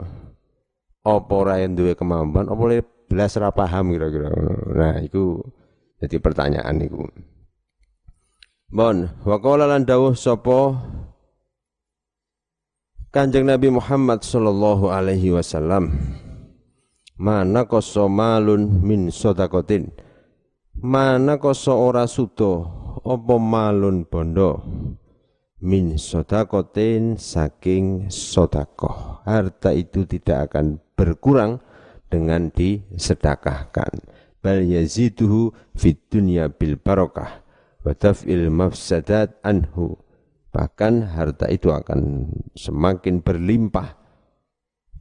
Apa 1.04 1.34
ora 1.36 1.60
yang 1.60 1.76
duwe 1.76 2.00
kemampuan 2.00 2.48
apa 2.48 2.62
oleh 2.64 2.80
belas 3.12 3.36
ora 3.36 3.52
paham 3.52 3.92
kira-kira. 3.92 4.32
Nah 4.72 5.04
itu 5.04 5.44
jadi 6.00 6.16
pertanyaan 6.24 6.80
itu 6.80 7.04
Bon, 8.74 9.06
waqala 9.28 9.70
lan 9.70 9.84
dawuh 9.86 10.18
sapa 10.18 10.80
Kanjeng 13.14 13.46
Nabi 13.46 13.70
Muhammad 13.70 14.26
sallallahu 14.26 14.90
alaihi 14.90 15.30
wasallam 15.30 15.94
mana 17.14 17.70
kosomalun 17.70 18.82
min 18.82 19.14
sodakotin? 19.14 19.94
Mana 20.82 21.38
koso 21.38 21.78
ora 21.78 22.10
sudo? 22.10 22.66
Apa 23.06 23.38
malun 23.38 24.10
bondo? 24.10 24.66
Min 25.62 26.02
sodakotin 26.02 27.22
saking 27.22 28.10
sodakoh. 28.10 29.22
Harta 29.30 29.78
itu 29.78 30.10
tidak 30.10 30.50
akan 30.50 30.82
berkurang 30.98 31.62
dengan 32.10 32.50
disedekahkan. 32.50 33.94
Bal 34.42 34.66
yaziduhu 34.66 35.54
fid 35.78 36.02
dunya 36.10 36.50
bil 36.50 36.82
barokah 36.82 37.46
wa 37.86 37.94
taf'il 37.94 38.50
mafsadat 38.50 39.38
anhu 39.46 40.03
bahkan 40.54 41.10
harta 41.10 41.50
itu 41.50 41.74
akan 41.74 42.30
semakin 42.54 43.26
berlimpah. 43.26 43.98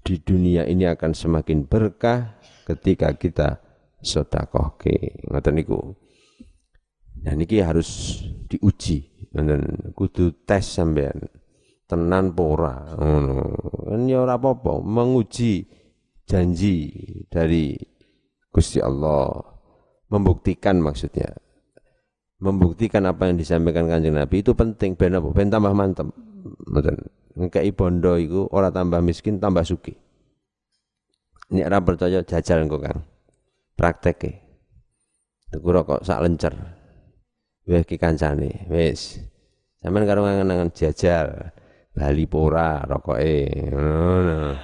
Di 0.02 0.18
dunia 0.18 0.66
ini 0.66 0.88
akan 0.88 1.14
semakin 1.14 1.68
berkah 1.70 2.40
ketika 2.66 3.14
kita 3.14 3.62
sodakoh 4.02 4.74
ke 4.74 5.22
ngoten 5.30 5.54
niku. 5.54 5.78
Nah 7.22 7.38
niki 7.38 7.62
harus 7.62 8.18
diuji, 8.50 9.30
dan 9.30 9.62
kudu 9.94 10.42
tes 10.42 10.66
sampean. 10.66 11.30
Tenan 11.86 12.34
pora, 12.34 12.98
ngono. 12.98 13.52
Kan 13.86 14.10
ya 14.10 14.26
ora 14.26 14.40
apa-apa, 14.40 14.82
menguji 14.82 15.68
janji 16.26 16.90
dari 17.28 17.76
Gusti 18.50 18.82
Allah, 18.82 19.28
membuktikan 20.10 20.82
maksudnya. 20.82 21.30
Membuktikan 22.42 23.06
apa 23.06 23.30
yang 23.30 23.38
disampaikan 23.38 23.86
Kanjeng 23.86 24.18
Nabi 24.18 24.42
itu 24.42 24.50
penting 24.58 24.98
ben 24.98 25.14
apa? 25.14 25.30
Ben 25.30 25.46
tambah 25.46 25.70
mantep. 25.70 26.10
Ngoten. 26.66 26.96
Ngekei 27.38 27.70
bondo 27.70 28.18
iku 28.18 28.50
ora 28.50 28.74
tambah 28.74 28.98
miskin, 28.98 29.38
tambah 29.38 29.62
suki. 29.62 29.94
Ini 31.54 31.64
ora 31.70 31.78
percaya 31.80 32.26
jajal 32.26 32.66
engko 32.66 32.82
Kang. 32.82 33.06
Prakteke. 33.78 34.42
Tuku 35.54 35.68
rokok 35.70 36.02
sak 36.02 36.18
lencer 36.24 36.82
wis 37.62 37.86
ki 37.86 37.94
kancane 37.94 38.66
wis 38.66 39.22
sampean 39.78 40.02
karo 40.02 40.26
ngangen 40.26 40.74
jajal 40.74 41.54
bali 41.94 42.26
pora 42.26 42.82
rokoke 42.82 43.70
ngono 43.70 44.58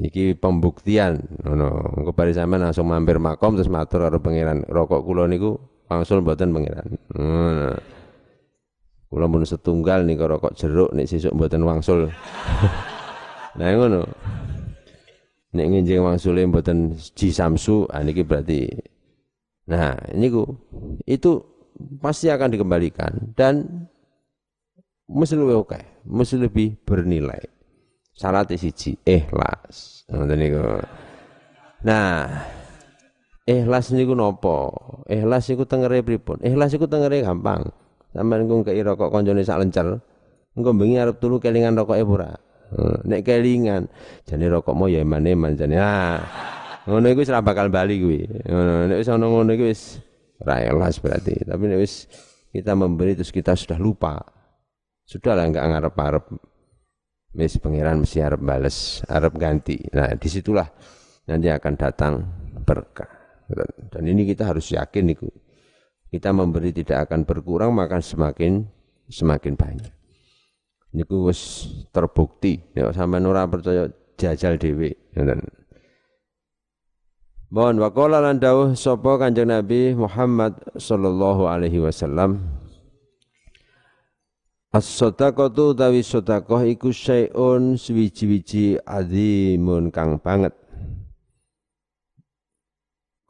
iki 0.00 0.32
pembuktian 0.40 1.20
ngono 1.44 2.00
engko 2.00 2.16
bari 2.16 2.32
langsung 2.32 2.88
mampir 2.88 3.20
makom 3.20 3.60
terus 3.60 3.68
matur 3.68 4.08
karo 4.08 4.24
pangeran 4.24 4.64
rokok 4.64 5.04
kula 5.04 5.28
niku 5.28 5.60
wangsul 5.92 6.24
mboten 6.24 6.56
pangeran. 6.56 6.88
Ngono 7.12 7.70
kula 9.12 9.44
setunggal 9.44 10.08
nih 10.08 10.16
rokok 10.16 10.56
jeruk 10.56 10.96
nek 10.96 11.04
sesuk 11.04 11.36
mboten 11.36 11.62
wangsul. 11.68 12.08
Nah 13.52 13.68
ngono. 13.76 14.00
Nek 15.52 15.66
nginjing 15.68 16.00
wangsule 16.00 16.40
mboten 16.48 16.96
ji 17.12 17.28
samsu 17.28 17.84
ah 17.92 18.00
niki 18.00 18.24
berarti. 18.24 18.64
Nah 19.68 19.92
niku 20.16 20.48
itu 21.04 21.44
pasti 22.00 22.32
akan 22.32 22.48
dikembalikan 22.56 23.36
dan 23.36 23.84
mesti 25.04 25.36
lebih 25.36 25.60
oke 25.60 25.80
mesti 26.08 26.40
lebih 26.40 26.80
bernilai. 26.80 27.44
Syarat 28.16 28.56
siji 28.56 28.96
ikhlas. 29.04 30.08
Ngoten 30.08 30.40
nah 31.84 32.30
ikhlas 33.48 33.90
niku 33.94 34.14
nopo? 34.14 34.72
Ikhlas 35.10 35.50
niku 35.50 35.64
tengere 35.66 36.02
pripun? 36.02 36.40
Ikhlas 36.42 36.74
niku 36.74 36.86
tengere 36.86 37.22
gampang. 37.22 37.70
Sampean 38.12 38.44
engko 38.44 38.66
kei 38.66 38.82
rokok 38.84 39.08
koncone 39.08 39.40
sak 39.40 39.64
lencer 39.64 39.88
engko 40.52 40.70
bengi 40.76 41.00
arep 41.00 41.16
turu 41.16 41.40
kelingan 41.40 41.72
rokoke 41.72 42.04
ora 42.04 42.28
nek 43.08 43.24
kelingan 43.24 43.88
jane 44.28 44.52
rokokmu 44.52 44.84
ya 44.92 45.00
eman-eman 45.00 45.56
jane. 45.56 45.80
Ah 45.80 46.20
ngono 46.84 47.08
iku 47.08 47.24
wis 47.24 47.32
ora 47.32 47.40
bakal 47.40 47.72
bali 47.72 47.96
kuwi. 48.00 48.20
Ngono 48.48 48.92
nek 48.92 48.98
wis 49.00 49.08
ono 49.08 49.26
ngono 49.32 49.50
iku 49.56 49.64
wis 49.64 49.96
ora 50.44 50.60
ikhlas 50.60 51.00
berarti. 51.00 51.48
Tapi 51.48 51.64
nek 51.72 51.80
wis 51.80 52.04
kita 52.52 52.76
memberi 52.76 53.16
terus 53.16 53.32
kita 53.32 53.56
sudah 53.56 53.80
lupa 53.80 54.20
Sudahlah 55.02 55.44
enggak 55.50 55.66
ngarep-arep. 55.66 56.24
Wis 57.32 57.56
pangeran 57.58 58.04
mesti 58.04 58.20
arep 58.20 58.40
bales, 58.44 59.00
arep 59.08 59.34
ganti. 59.40 59.80
Nah, 59.96 60.12
di 60.16 60.28
situlah 60.28 60.68
nanti 61.28 61.48
akan 61.48 61.74
datang 61.80 62.14
berkah. 62.60 63.21
Dan 63.92 64.02
ini 64.08 64.24
kita 64.28 64.48
harus 64.48 64.72
yakin 64.72 65.12
itu. 65.12 65.28
Kita 66.12 66.32
memberi 66.32 66.72
tidak 66.72 67.08
akan 67.08 67.24
berkurang 67.24 67.72
maka 67.72 68.00
semakin 68.00 68.68
semakin 69.08 69.56
banyak. 69.56 69.92
Ini 70.92 71.04
wis 71.08 71.72
terbukti. 71.88 72.60
Ya 72.76 72.92
sampai 72.92 73.24
ora 73.24 73.48
percaya 73.48 73.88
jajal 74.20 74.60
dhewe. 74.60 74.92
Ngoten. 75.16 75.40
Mohon 77.52 77.84
waqala 77.84 78.24
lan 78.24 78.40
dawuh 78.40 78.72
sapa 78.72 79.20
Kanjeng 79.20 79.52
Nabi 79.52 79.92
Muhammad 79.92 80.56
sallallahu 80.72 81.44
alaihi 81.44 81.84
wasallam 81.84 82.40
As-sadaqatu 84.72 85.76
utawi 85.76 86.00
sedekah 86.00 86.64
iku 86.64 86.96
syai'un 86.96 87.76
suwiji-wiji 87.76 88.80
azimun 88.88 89.92
kang 89.92 90.16
banget. 90.16 90.56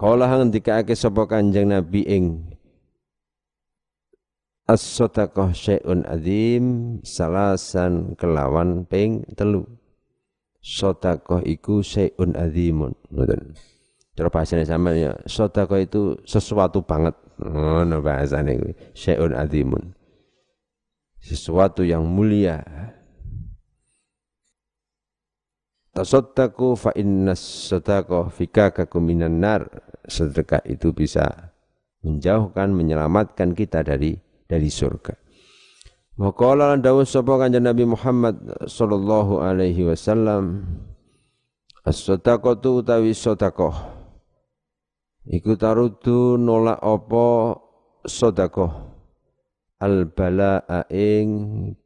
Kala 0.03 0.27
ngendikake 0.27 0.99
sapa 0.99 1.31
Kanjeng 1.31 1.71
Nabi 1.71 2.03
ing 2.03 2.25
As-sadaqah 4.67 5.55
syai'un 5.55 6.03
azim 6.11 6.99
salasan 7.07 8.19
kelawan 8.19 8.83
ping 8.83 9.23
telu. 9.39 9.63
Sedekah 10.59 11.47
iku 11.47 11.87
syai'un 11.87 12.35
azimun. 12.35 12.95
Ngoten. 13.15 13.55
Cara 14.19 14.31
bahasane 14.31 14.67
sampeyan 14.67 14.99
ya, 14.99 15.13
sedekah 15.27 15.79
itu 15.83 16.19
sesuatu 16.27 16.83
banget. 16.83 17.15
Ngono 17.39 18.03
bahasane 18.03 18.59
kuwi. 18.59 18.75
Syai'un 18.99 19.35
azimun 19.39 19.95
sesuatu 21.23 21.87
yang 21.87 22.03
mulia. 22.03 22.67
Tasaddaqu 25.95 26.75
fa 26.75 26.91
inna 26.99 27.39
sadaqah 27.39 28.33
fikakakum 28.35 29.07
minan 29.07 29.39
nar. 29.39 29.71
Sedekah 30.07 30.63
itu 30.67 30.91
bisa 30.91 31.55
menjauhkan, 32.03 32.75
menyelamatkan 32.75 33.55
kita 33.55 33.87
dari 33.87 34.19
dari 34.47 34.67
surga. 34.67 35.15
Maqala 36.19 36.77
lan 36.77 36.85
dawuh 36.85 37.09
sapa 37.09 37.41
kanjeng 37.41 37.65
Nabi 37.65 37.89
Muhammad 37.89 38.37
sallallahu 38.69 39.41
alaihi 39.41 39.89
wasallam 39.89 40.67
As-sadaqatu 41.83 42.79
utawi 42.79 43.11
sedekah 43.11 43.75
iku 45.27 45.59
tarudu 45.59 46.39
nolak 46.39 46.79
apa 46.79 47.59
sedekah 48.07 48.87
al 49.83 50.07
balaa 50.07 50.87
ing 50.95 51.27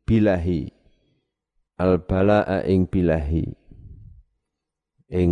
bilahi 0.05 0.69
al 1.81 2.05
balaa 2.05 2.61
ing 2.69 2.85
bilahi 2.85 3.49
ing 5.09 5.31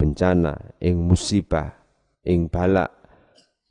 bencana 0.00 0.80
ing 0.80 0.96
musibah 0.96 1.76
ing 2.26 2.50
bala 2.50 2.90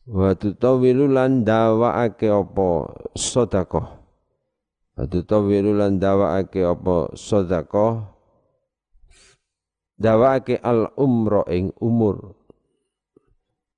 wa 0.05 0.37
tutawilu 0.37 1.09
lan 1.09 1.41
dawaake 1.41 2.29
apa? 2.29 2.69
Sedekah. 3.17 3.87
Wa 4.95 5.03
tutawilu 5.09 5.73
lan 5.75 5.97
dawaake 5.97 6.61
apa? 6.61 7.13
Sedekah. 7.17 8.13
Dawaake 9.95 10.59
al 10.61 10.91
umra 10.99 11.47
ing 11.49 11.73
umur. 11.81 12.35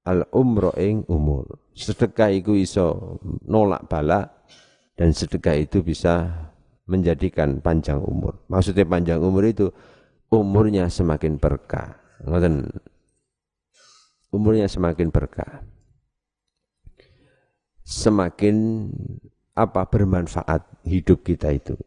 Al 0.08 0.28
umra 0.34 0.72
ing 0.80 1.08
umur. 1.08 1.62
Sedekah 1.78 2.32
iku 2.34 2.58
iso 2.58 3.20
nolak 3.46 3.86
bala 3.86 4.26
dan 4.98 5.13
sedekah 5.13 5.54
itu 5.54 5.86
bisa 5.86 6.32
menjadikan 6.90 7.62
panjang 7.62 8.02
umur. 8.02 8.42
Maksudnya 8.50 8.88
panjang 8.88 9.20
umur 9.22 9.46
itu 9.46 9.70
umurnya 10.32 10.90
semakin 10.90 11.38
berkah. 11.38 12.00
Ngoten. 12.26 12.66
Umurnya 14.32 14.68
semakin 14.68 15.08
berkah. 15.08 15.63
Semakin 17.88 18.88
apa 19.56 19.88
bermanfaat 19.88 20.84
hidup 20.84 21.24
kita 21.24 21.56
itu. 21.56 21.80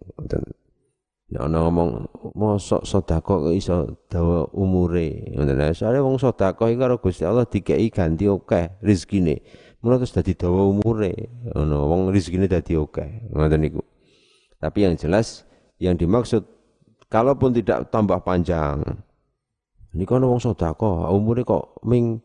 Nek 1.31 1.46
ana 1.46 1.62
ngomong 1.62 2.11
mosok 2.35 2.83
sedekah 2.83 3.22
kok 3.22 3.55
iso 3.55 4.03
dawa 4.11 4.50
umure. 4.50 5.31
Ngoten. 5.37 5.76
Soale 5.76 6.03
wong 6.03 6.18
sedekah 6.18 6.66
iki 6.66 6.81
karo 6.81 6.98
Gusti 6.98 7.22
Allah 7.22 7.46
dikeki 7.46 7.92
ganti 7.94 8.26
akeh 8.26 8.83
rezekine. 8.83 9.44
Mula 9.85 10.03
terus 10.03 10.11
dadi 10.11 10.35
dawa 10.35 10.66
umure. 10.66 11.14
Ngono, 11.55 11.87
wong 11.87 12.00
rezekine 12.11 12.50
dadi 12.50 12.74
akeh. 12.74 13.31
Ngoten 13.31 13.61
niku. 13.62 13.83
Tapi 14.59 14.79
yang 14.88 14.98
jelas 14.98 15.46
yang 15.79 15.94
dimaksud 15.94 16.42
kalaupun 17.07 17.55
tidak 17.55 17.88
tambah 17.94 18.18
panjang. 18.26 18.83
Ini 19.90 20.07
kan 20.07 20.22
wong 20.22 20.38
sodako, 20.38 21.11
umurnya 21.11 21.42
kok 21.42 21.83
ming 21.83 22.22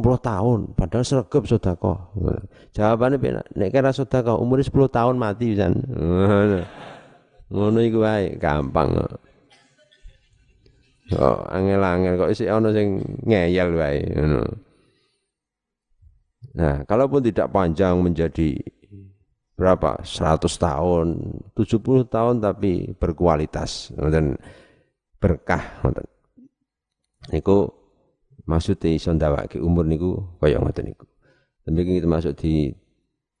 puluh 0.00 0.20
tahun, 0.20 0.72
padahal 0.72 1.04
sregep 1.04 1.44
sodako. 1.44 2.14
Jawabannya 2.72 3.18
bina, 3.20 3.42
nek 3.58 3.68
kira 3.74 3.92
sodako, 3.92 4.40
umurnya 4.40 4.64
sepuluh 4.64 4.88
tahun 4.88 5.20
mati 5.20 5.52
bisa. 5.52 5.68
Ngono 7.52 7.78
iku 7.84 8.00
wae, 8.00 8.40
gampang. 8.40 8.96
Oh, 11.20 11.38
angel-angel 11.52 12.16
kok 12.16 12.32
isi 12.32 12.48
ono 12.48 12.72
sing 12.72 13.04
ngeyel 13.28 13.76
wae. 13.76 14.00
Nah, 16.56 16.80
kalaupun 16.88 17.20
tidak 17.20 17.52
panjang 17.52 18.00
menjadi 18.00 18.56
berapa? 19.54 20.00
100 20.00 20.48
tahun, 20.48 21.06
70 21.52 22.08
tahun 22.08 22.40
tapi 22.40 22.96
berkualitas 22.96 23.92
dan 23.94 24.40
berkah. 25.20 25.62
Niku 27.30 27.68
maksudnya 28.44 28.92
iso 28.92 29.10
ndawake 29.12 29.60
umur 29.60 29.84
niku 29.88 30.20
kaya 30.40 30.60
ngoten 30.60 30.92
niku. 30.92 31.04
Demikian 31.64 31.96
kita 32.00 32.08
masuk 32.08 32.34
di 32.36 32.76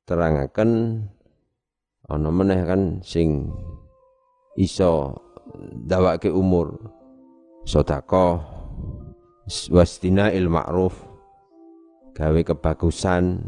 terangaken 0.08 1.00
ana 2.08 2.28
meneh 2.28 2.60
kan 2.64 3.00
sing 3.04 3.48
iso 4.56 5.16
ndawake 5.84 6.28
umur 6.28 6.76
sedekah 7.64 8.44
wastina 9.72 10.32
il 10.32 10.48
ma'ruf 10.48 10.96
gawe 12.16 12.40
kebagusan 12.44 13.44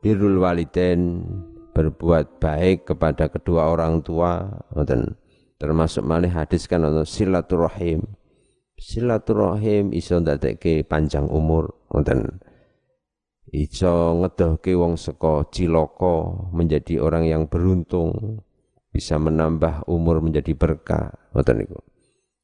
birrul 0.00 0.40
waliden 0.40 1.24
berbuat 1.72 2.40
baik 2.40 2.92
kepada 2.92 3.32
kedua 3.32 3.72
orang 3.72 4.04
tua 4.04 4.44
dan 4.84 5.16
termasuk 5.56 6.04
malih 6.04 6.28
hadis 6.28 6.68
kan 6.68 6.84
ono 6.84 7.04
silaturahim 7.08 8.04
silaturahim 8.82 9.94
iso 9.94 10.18
ndadekke 10.18 10.82
panjang 10.82 11.30
umur 11.30 11.70
ngoten 11.94 12.42
iso 13.54 14.18
ngedohke 14.18 14.74
wong 14.74 14.98
saka 14.98 15.46
cilaka 15.54 16.50
menjadi 16.50 16.98
orang 16.98 17.30
yang 17.30 17.42
beruntung 17.46 18.42
bisa 18.90 19.22
menambah 19.22 19.86
umur 19.86 20.18
menjadi 20.18 20.52
berkah 20.58 21.14
ngoten 21.30 21.62
niku 21.62 21.78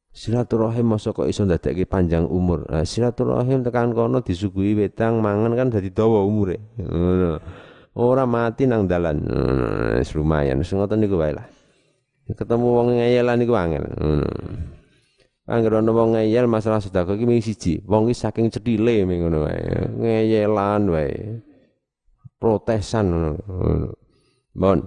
Silaturahim 0.09 0.99
masa 0.99 1.15
kok 1.15 1.31
iso 1.31 1.47
ndadekke 1.47 1.87
panjang 1.87 2.27
umur. 2.27 2.67
Nah, 2.67 2.83
silaturahim 2.83 3.63
tekan 3.63 3.95
kono 3.95 4.19
disuguhi 4.19 4.75
wedang 4.75 5.23
mangan 5.23 5.55
kan 5.55 5.71
dadi 5.71 5.95
dawa 5.95 6.27
umure. 6.27 6.59
Ora 7.95 8.27
mati 8.27 8.67
nang 8.67 8.91
dalan. 8.91 9.23
Lumayan. 10.03 10.59
Wis 10.59 10.75
ngoten 10.75 11.07
niku 11.07 11.23
wae 11.23 11.39
lah. 11.39 11.47
Ketemu 12.35 12.67
wong 12.67 12.99
ngeyelan 12.99 13.37
niku 13.39 13.55
angel. 13.55 13.85
Angger 15.49 15.81
ana 15.81 15.89
wong 15.89 16.13
ngeyel 16.13 16.45
masalah 16.45 16.77
sedekah 16.77 17.17
iki 17.17 17.25
mung 17.25 17.41
siji, 17.41 17.81
wong 17.89 18.13
iki 18.13 18.21
saking 18.21 18.53
cedhile 18.53 19.09
ngono 19.09 19.49
wae. 19.49 19.89
Ngeyelan 19.97 20.83
wae. 20.93 21.41
Protesan 22.37 23.05
ngono. 23.09 23.31
Bon. 24.53 24.85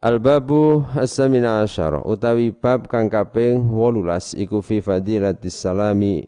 Al-babu 0.00 0.86
as-samina 0.96 1.60
asyara 1.60 2.00
utawi 2.06 2.54
bab 2.54 2.88
kang 2.88 3.10
kaping 3.12 3.68
18 3.68 4.38
iku 4.40 4.64
fi 4.64 4.80
fadilatis 4.80 5.60
salami 5.60 6.24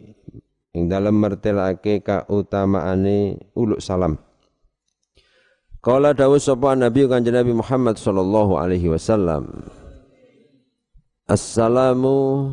ing 0.76 0.92
dalem 0.92 1.16
mertelake 1.16 2.04
kautamaane 2.04 3.40
uluk 3.56 3.80
salam. 3.80 4.18
Kala 5.80 6.12
dawuh 6.12 6.36
sapa 6.36 6.76
Nabi 6.76 7.08
Kanjeng 7.08 7.34
Nabi 7.34 7.56
Muhammad 7.56 7.96
sallallahu 7.96 8.60
alaihi 8.60 8.92
wasallam. 8.92 9.66
Assalamu 11.32 12.52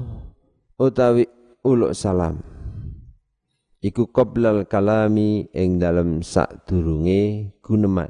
utawi 0.79 1.27
uluk 1.67 1.91
salam. 1.91 2.39
Iku 3.83 4.07
qoblal 4.07 4.71
kalami 4.71 5.51
ing 5.51 5.83
dalem 5.83 6.23
sadurunge 6.23 7.59
guneman. 7.59 8.07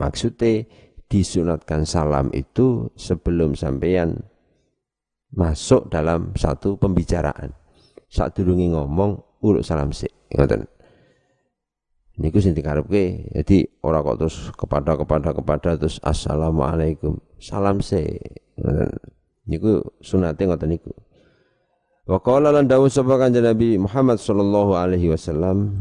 Maksudnya 0.00 0.64
disunatkan 1.04 1.84
salam 1.84 2.32
itu 2.32 2.88
sebelum 2.96 3.52
sampeyan 3.52 4.24
masuk 5.36 5.92
dalam 5.92 6.32
satu 6.32 6.80
pembicaraan. 6.80 7.52
Saat 8.08 8.40
durungi 8.40 8.72
ngomong 8.72 9.20
uluk 9.44 9.60
salam 9.60 9.92
sik. 9.92 10.32
Ngoten 10.32 10.64
niku 12.16 12.40
sing 12.40 12.56
dikarepke 12.56 13.28
jadi 13.36 13.68
ora 13.82 13.98
kok 14.00 14.16
terus 14.22 14.48
kepada 14.54 14.94
kepada 14.94 15.34
kepada 15.34 15.70
terus 15.74 15.98
assalamualaikum 15.98 17.18
salam 17.42 17.82
se 17.82 18.22
niku 19.48 19.82
sunate 20.00 20.46
ngoten 20.46 20.74
niku 20.74 20.92
wa 22.04 22.18
qala 22.20 22.52
lan 22.52 22.68
dawuh 22.68 22.88
sapa 22.88 23.16
kanjeng 23.16 23.44
Nabi 23.44 23.80
Muhammad 23.80 24.20
sallallahu 24.20 24.76
alaihi 24.76 25.10
wasallam 25.10 25.72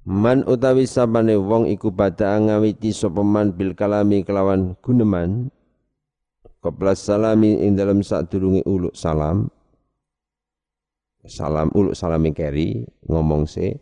Man 0.00 0.48
utawi 0.48 0.88
sabane 0.88 1.36
wong 1.36 1.68
iku 1.68 1.92
pada 1.92 2.40
ngawiti 2.40 2.90
sapa 2.90 3.20
man 3.20 3.52
bil 3.52 3.76
kalami 3.76 4.24
kelawan 4.24 4.74
guneman 4.80 5.52
qabla 6.64 6.96
salami 6.96 7.60
ing 7.60 7.76
dalam 7.76 8.00
sadurunge 8.00 8.64
uluk 8.64 8.96
salam 8.96 9.52
salam 11.28 11.68
uluk 11.76 11.92
salam 11.92 12.24
keri 12.32 12.88
ngomong 13.06 13.44
se 13.44 13.76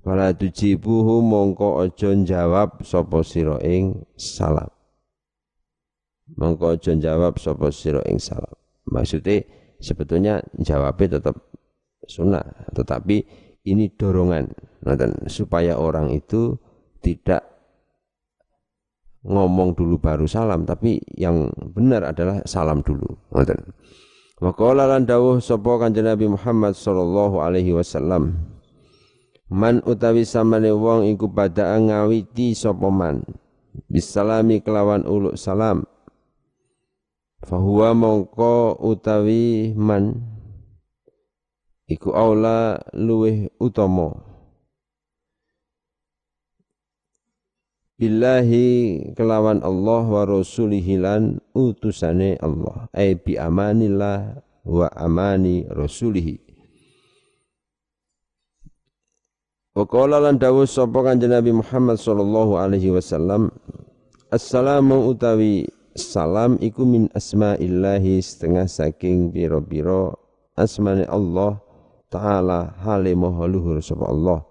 Fala 0.00 0.32
tujibuhu 0.32 1.20
mongko 1.20 1.84
aja 1.84 2.16
jawab 2.24 2.80
sapa 2.80 3.20
sira 3.20 3.60
ing 3.60 4.00
salam. 4.16 4.72
Mongko 6.38 6.78
aja 6.78 6.92
jawab 6.94 7.38
sapa 7.40 7.72
sira 7.74 8.02
ing 8.06 8.22
salam. 8.22 8.54
Maksudnya 8.90 9.42
sebetulnya 9.82 10.44
jawabnya 10.58 11.18
tetap 11.18 11.36
sunnah, 12.06 12.44
tetapi 12.74 13.26
ini 13.66 13.92
dorongan 13.94 14.50
supaya 15.26 15.76
orang 15.76 16.14
itu 16.14 16.56
tidak 17.00 17.44
ngomong 19.26 19.76
dulu 19.76 20.00
baru 20.00 20.24
salam, 20.24 20.64
tapi 20.64 21.00
yang 21.18 21.50
benar 21.76 22.08
adalah 22.08 22.40
salam 22.48 22.80
dulu. 22.80 23.08
Nonton. 23.34 23.60
Wa 24.40 24.56
qala 24.56 24.88
lan 24.88 25.04
dawuh 25.04 25.36
sapa 25.36 25.76
Kanjeng 25.76 26.08
Nabi 26.08 26.32
Muhammad 26.32 26.72
sallallahu 26.72 27.44
alaihi 27.44 27.76
wasallam 27.76 28.40
Man 29.52 29.84
utawi 29.84 30.24
samane 30.24 30.72
wong 30.72 31.10
iku 31.12 31.28
pada 31.28 31.76
ngawiti 31.76 32.56
sapa 32.56 32.88
man 32.88 33.20
bisalami 33.90 34.64
kelawan 34.64 35.04
uluk 35.04 35.36
salam 35.36 35.84
fahuwa 37.44 37.94
mongko 37.94 38.72
utawi 38.84 39.72
man 39.76 40.20
iku 41.88 42.14
aula 42.14 42.78
luweh 42.94 43.50
utama. 43.58 44.14
Billahi 48.00 49.12
kelawan 49.12 49.60
Allah 49.60 50.02
wa 50.08 50.24
rasulihi 50.24 50.96
lan 50.96 51.36
utusane 51.52 52.40
Allah. 52.40 52.88
Ai 52.96 53.12
bi 53.12 53.36
amanillah 53.36 54.40
wa 54.64 54.88
amani 54.96 55.68
rasulihi. 55.68 56.40
Wa 59.76 59.84
qala 59.84 60.16
lan 60.16 60.40
dawuh 60.40 60.64
sapa 60.64 61.04
Kanjeng 61.04 61.30
Nabi 61.30 61.52
Muhammad 61.52 62.00
sallallahu 62.00 62.58
alaihi 62.58 62.90
wasallam 62.90 63.54
Assalamu 64.34 65.06
utawi 65.06 65.68
salam 65.94 66.58
iku 66.62 66.86
min 66.86 67.06
asma'illahi 67.14 68.22
setengah 68.22 68.66
saking 68.66 69.30
biro-biro 69.30 70.18
asmane 70.58 71.06
Allah 71.06 71.58
taala 72.10 72.74
hale 72.82 73.14
maha 73.14 73.46
luhur 73.46 73.78
sapa 73.78 74.10
Allah. 74.10 74.42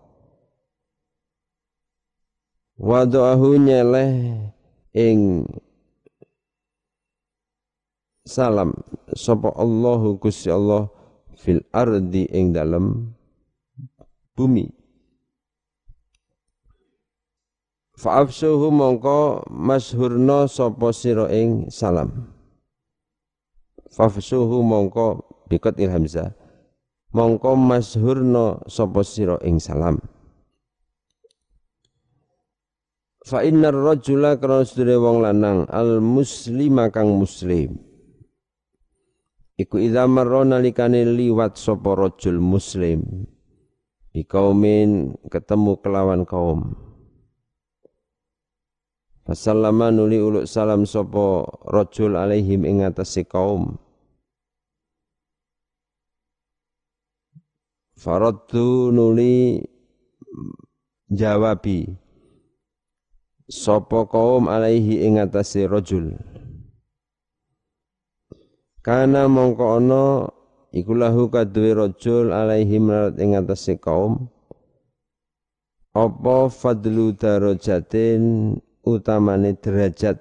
Wa 2.80 3.04
doahu 3.04 3.60
nyeleh 3.60 4.40
ing 4.96 5.44
salam 8.24 8.72
sapa 9.12 9.52
Allahu 9.60 10.16
Gusti 10.16 10.48
Allah 10.48 10.88
fil 11.36 11.60
ardi 11.76 12.24
ing 12.32 12.56
dalem 12.56 13.12
bumi 14.40 14.79
Fa'afsuhu 18.00 18.72
mongko 18.72 19.44
mashurna 19.52 20.48
sapa 20.48 20.96
sira 20.96 21.28
ing 21.36 21.68
salam. 21.68 22.32
Fa'afsuhu 23.92 24.64
mongko 24.64 25.28
bikot 25.52 25.76
ilhamzah. 25.76 26.32
Mongko 27.12 27.60
mashurna 27.60 28.64
sapa 28.72 29.04
sira 29.04 29.36
ing 29.44 29.60
salam. 29.60 30.00
Fa 33.28 33.44
innar 33.44 33.76
rajula 33.76 34.40
kana 34.40 34.64
wong 34.96 35.18
lanang 35.20 35.68
al 35.68 36.00
muslima 36.00 36.88
kang 36.96 37.20
muslim. 37.20 37.84
Iku 39.60 39.76
idza 39.76 40.08
marra 40.08 40.48
nalikane 40.48 41.04
liwat 41.04 41.60
sapa 41.60 42.00
rajul 42.00 42.40
muslim. 42.40 43.28
Bi 44.16 44.24
ketemu 44.24 45.72
kelawan 45.84 46.24
kaum. 46.24 46.89
Fasallama 49.30 49.94
nuli 49.94 50.18
uluk 50.18 50.50
salam 50.50 50.90
sopo 50.90 51.46
rojul 51.70 52.18
alaihim 52.18 52.66
ing 52.66 52.82
atase 52.82 53.30
kaum. 53.30 53.78
Faraddu 57.94 58.90
nuli 58.90 59.62
jawabi 61.14 61.94
sopo 63.46 64.10
kaum 64.10 64.50
alaihi 64.50 65.06
ing 65.06 65.22
atase 65.22 65.70
rojul. 65.70 66.18
Kana 68.82 69.30
mongko 69.30 69.66
ana 69.78 70.26
iku 70.74 70.98
lahu 70.98 71.30
kaduwe 71.30 71.78
rajul 71.78 72.34
alaihim 72.34 73.14
ing 73.22 73.38
atase 73.38 73.78
kaum 73.78 74.26
apa 75.94 76.50
fadlu 76.50 77.14
darajatin 77.14 78.58
utamane 78.86 79.56
derajat. 79.58 80.20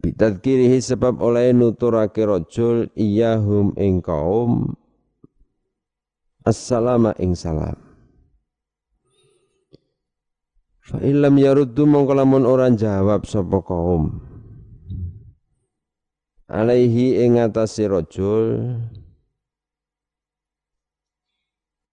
Bidadkirihi 0.00 0.80
sebab 0.80 1.20
oleh 1.20 1.52
nuturake 1.52 2.24
rojul 2.24 2.88
iyahum 2.96 3.76
ing 3.76 4.00
kaum 4.00 4.80
Assalama 6.40 7.12
ing 7.20 7.36
salam. 7.36 7.76
Fa 10.80 10.96
illam 11.04 11.36
yaruddu 11.36 11.84
mongko 11.84 12.16
lamun 12.16 12.48
ora 12.48 12.72
jawab 12.72 13.28
sapa 13.28 13.60
kaum. 13.60 14.24
Alaihi 16.50 17.20
ing 17.22 17.38
atase 17.38 17.86
rajul 17.86 18.74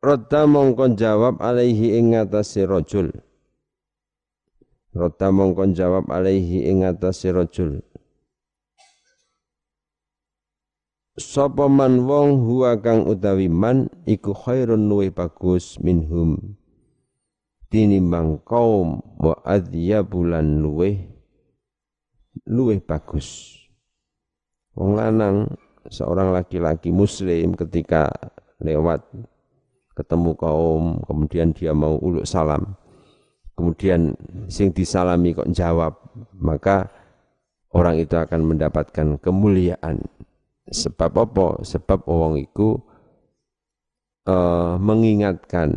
Rodda 0.01 0.49
mongko 0.49 0.97
jawab 0.97 1.37
alaihi 1.43 1.93
ing 1.99 2.17
atase 2.17 2.65
rajul 2.65 3.13
Rota 4.97 5.29
mongkon 5.29 5.77
jawab 5.77 6.09
alaihi 6.09 6.65
ing 6.65 6.81
atase 6.81 7.29
rajul. 7.29 7.85
Sapa 11.17 11.69
man 11.69 12.05
wong 12.09 12.41
huwa 12.45 12.77
kang 12.81 13.05
utawi 13.05 13.45
man 13.45 13.89
iku 14.09 14.33
khairun 14.33 14.89
luwih 14.89 15.13
bagus 15.13 15.77
minhum 15.81 16.57
tinimbang 17.69 18.41
kaum 18.41 19.01
wa 19.21 19.37
bulan 20.05 20.61
luwih 20.61 21.09
luwih 22.49 22.81
bagus. 22.81 23.57
Wong 24.77 24.97
lanang 24.97 25.57
seorang 25.89 26.33
laki-laki 26.33 26.89
muslim 26.89 27.53
ketika 27.53 28.09
lewat 28.61 29.05
ketemu 29.97 30.37
kaum 30.37 31.01
kemudian 31.05 31.49
dia 31.53 31.73
mau 31.73 31.97
uluk 31.97 32.29
salam 32.29 32.77
kemudian 33.57 34.13
sing 34.47 34.69
disalami 34.69 35.33
kok 35.33 35.49
jawab 35.49 35.97
maka 36.37 36.87
orang 37.73 38.01
itu 38.01 38.15
akan 38.15 38.55
mendapatkan 38.55 39.17
kemuliaan. 39.21 40.05
Sebab 40.67 41.11
apa? 41.15 41.47
Sebab 41.63 42.05
orang 42.11 42.43
itu 42.43 42.75
uh, 44.27 44.75
mengingatkan 44.77 45.73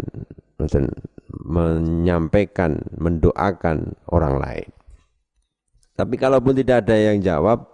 dan 0.58 0.90
menyampaikan, 1.30 2.82
mendoakan 2.98 3.94
orang 4.10 4.34
lain. 4.42 4.68
Tapi 5.94 6.14
kalaupun 6.18 6.58
tidak 6.58 6.88
ada 6.88 6.96
yang 6.98 7.22
jawab, 7.22 7.70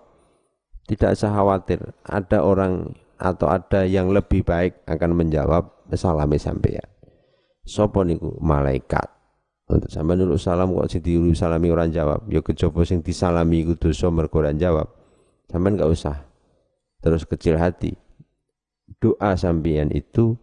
tidak 0.85 1.17
usah 1.17 1.33
khawatir. 1.33 1.81
Ada 2.05 2.45
orang 2.45 2.93
atau 3.17 3.49
ada 3.49 3.89
yang 3.89 4.13
lebih 4.13 4.45
baik 4.45 4.85
akan 4.85 5.17
menjawab 5.17 5.73
salami 5.97 6.37
sampeyan. 6.37 6.85
Sopo 7.65 8.05
niku 8.05 8.37
malaikat. 8.45 9.16
Untuk 9.67 9.91
sampai 9.91 10.15
nurut 10.15 10.39
salam 10.39 10.71
kok 10.71 10.87
sing 10.87 11.03
salami 11.35 11.75
orang 11.75 11.91
jawab. 11.91 12.23
Ya 12.31 12.39
kejaba 12.39 12.87
sing 12.87 13.03
disalami 13.03 13.67
iku 13.67 13.75
dosa 13.75 14.07
mergo 14.15 14.39
jawab. 14.43 14.87
Sampeyan 15.51 15.75
enggak 15.79 15.91
usah. 15.91 16.17
Terus 17.03 17.27
kecil 17.27 17.59
hati. 17.59 17.99
Doa 19.03 19.35
sampeyan 19.35 19.91
itu 19.91 20.39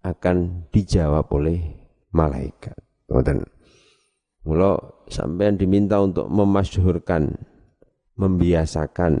akan 0.00 0.68
dijawab 0.72 1.28
oleh 1.28 1.60
malaikat. 2.16 2.76
Ngoten. 3.12 3.44
Mula 4.48 4.80
sampean 5.12 5.60
diminta 5.60 6.00
untuk 6.00 6.24
memasyhurkan, 6.32 7.36
membiasakan 8.16 9.20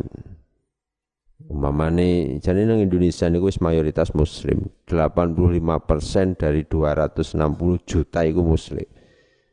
Umpamane 1.48 2.36
jane 2.44 2.68
nang 2.68 2.82
Indonesia 2.82 3.24
niku 3.30 3.48
wis 3.48 3.62
mayoritas 3.64 4.12
muslim. 4.12 4.68
85% 4.84 6.36
dari 6.36 6.68
260 6.68 7.88
juta 7.88 8.20
iku 8.26 8.44
muslim. 8.44 8.84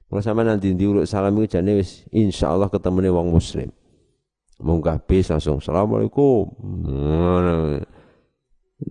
Mula 0.10 0.22
sama 0.22 0.46
nanti 0.46 0.70
diurut 0.78 1.10
salam 1.10 1.34
iku 1.40 1.58
jane 1.58 1.82
wis 1.82 2.06
insyaallah 2.14 2.70
ketemune 2.70 3.10
wong 3.10 3.34
muslim. 3.34 3.74
Munggah 4.62 5.02
bis 5.04 5.34
langsung 5.34 5.60
Assalamualaikum. 5.60 6.48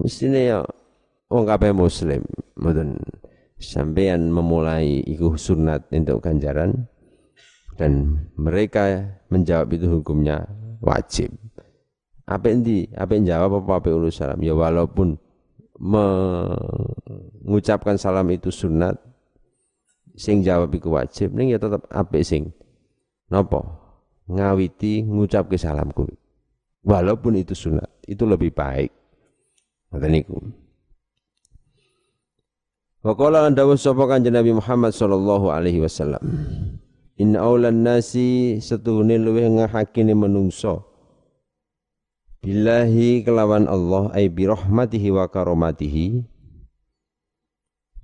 Mestine 0.02 0.40
ya 0.50 0.58
wong 1.30 1.46
kabeh 1.46 1.72
muslim. 1.72 2.26
Mboten 2.58 2.98
sampean 3.56 4.28
memulai 4.28 5.00
iku 5.06 5.38
sunat 5.38 5.88
untuk 5.94 6.20
ganjaran 6.20 6.90
dan 7.78 8.18
mereka 8.36 9.16
menjawab 9.30 9.72
itu 9.74 9.86
hukumnya 9.88 10.46
wajib. 10.82 11.30
Apa 12.24 12.48
endi? 12.52 12.88
Apa 12.96 13.18
jawab 13.20 13.52
apa 13.64 13.76
apa 13.84 13.88
ulus 13.92 14.16
salam? 14.16 14.40
Ya 14.40 14.56
walaupun 14.56 15.20
mengucapkan 15.76 18.00
salam 18.00 18.24
itu 18.32 18.48
sunat, 18.48 18.96
sing 20.14 20.40
jawab 20.40 20.70
itu 20.74 20.88
wajib, 20.90 21.34
ning 21.34 21.50
ya 21.50 21.58
tetap 21.58 21.86
apa 21.90 22.18
sing 22.22 22.54
nopo 23.28 23.66
ngawiti 24.30 25.04
ngucap 25.04 25.50
ke 25.50 25.58
salamku. 25.60 26.08
Walaupun 26.84 27.40
itu 27.40 27.56
sunat, 27.56 27.88
itu 28.04 28.28
lebih 28.28 28.52
baik. 28.52 28.92
Ngoten 29.88 30.10
niku. 30.12 30.36
Wa 33.00 33.12
qala 33.16 33.48
lan 33.48 33.56
sapa 33.76 34.04
kanjeng 34.04 34.36
Nabi 34.36 34.52
Muhammad 34.52 34.92
sallallahu 34.92 35.48
alaihi 35.48 35.80
wasallam. 35.80 36.20
Inna 37.14 37.46
aulan 37.46 37.86
nasi 37.86 38.58
setuhune 38.58 39.16
luweh 39.22 39.46
ngahakine 39.46 40.18
menungso 40.18 40.94
billahi 42.44 43.24
kelawan 43.24 43.64
Allah 43.64 44.12
ay 44.12 44.28
bi 44.28 44.44
rahmatihi 44.44 45.08
wa 45.14 45.24
karomatihi 45.30 46.26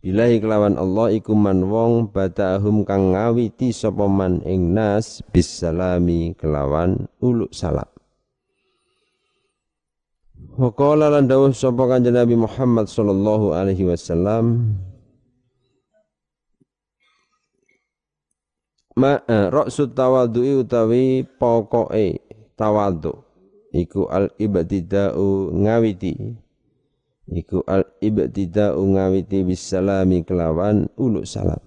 billahi 0.00 0.40
kelawan 0.40 0.80
Allah 0.80 1.12
iku 1.12 1.36
man 1.36 1.68
wong 1.68 2.08
badahum 2.08 2.88
kang 2.88 3.12
ngawiti 3.12 3.68
sapa 3.68 4.08
man 4.08 4.40
ing 4.48 4.72
nas 4.72 5.20
bisalami 5.28 6.32
kelawan 6.40 7.04
uluk 7.20 7.52
salam 7.52 7.88
Wa 10.60 10.72
qala 10.72 11.12
lan 11.12 11.28
dawuh 11.28 11.52
sapa 11.52 11.84
kanjeng 11.88 12.16
Nabi 12.16 12.36
Muhammad 12.36 12.88
sallallahu 12.88 13.52
alaihi 13.52 13.86
wasallam 13.86 14.76
Ma 19.00 19.16
eh, 19.24 19.48
ra'sut 19.48 19.96
tawadhu'i 19.96 20.60
utawi 20.60 21.24
pokoke 21.24 22.20
tawadhu 22.58 23.16
iku 23.72 24.10
al 24.10 24.28
ibtida'u 24.36 25.54
ngawiti 25.54 26.36
iku 27.30 27.62
al 27.66 27.86
ibtida'u 28.02 28.82
ngawiti 28.82 29.46
bisalami 29.46 30.26
kelawan 30.26 30.90
uluk 30.98 31.26
salam. 31.26 31.62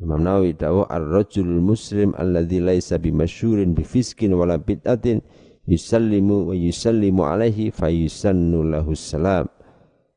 Imam 0.00 0.24
Nawawi 0.24 0.56
dawa 0.56 0.88
ar-rajul 0.88 1.60
muslim 1.60 2.16
alladzi 2.16 2.56
laisa 2.56 2.96
bimasyhurin 2.96 3.76
bifiskin 3.76 4.32
wala 4.32 4.56
bid'atin 4.56 5.20
yusallimu 5.68 6.48
wa 6.48 6.54
yusallimu 6.56 7.20
alaihi 7.28 7.68
fayusannu 7.68 8.64
lahu 8.64 8.96
salam 8.96 9.44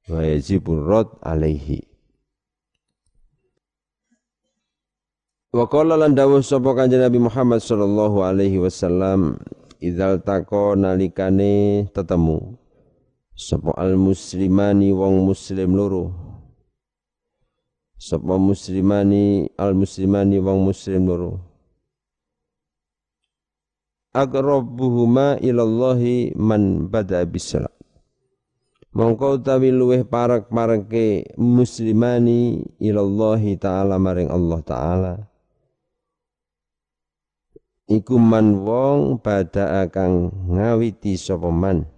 wa 0.07 0.23
yajibu 0.23 0.79
rad 0.79 1.12
alaihi. 1.19 1.83
Wa 5.51 5.67
qala 5.67 5.99
lan 5.99 6.15
dawuh 6.15 6.41
sapa 6.41 6.73
kanjeng 6.73 7.03
Nabi 7.03 7.19
Muhammad 7.19 7.59
sallallahu 7.59 8.23
alaihi 8.23 8.57
wasallam 8.57 9.38
idzal 9.83 10.17
tako 10.23 10.79
nalikane 10.79 11.86
tetemu 11.91 12.55
sapa 13.33 13.73
al 13.77 13.97
muslimani 13.97 14.93
wong 14.93 15.27
muslim 15.27 15.73
loro. 15.73 16.13
Sapa 17.97 18.37
muslimani 18.37 19.49
al 19.57 19.73
muslimani 19.73 20.37
wong 20.37 20.69
muslim 20.69 21.09
loro. 21.09 21.31
Aqrabuhuma 24.13 25.41
ilallahi 25.41 26.37
man 26.37 26.85
bada 26.85 27.25
bisalam 27.25 27.73
mongko 28.93 29.41
utawi 29.41 29.73
luweh 29.73 30.05
parak-parake 30.05 31.33
muslimani 31.33 32.61
ilallahi 32.77 33.57
taala 33.57 33.97
maring 33.97 34.29
Allah 34.29 34.59
taala. 34.61 35.13
Iku 37.89 38.15
man 38.15 38.63
wong 38.63 39.19
pada 39.19 39.85
kang 39.91 40.31
ngawiti 40.47 41.19
sapa 41.19 41.51
man 41.51 41.92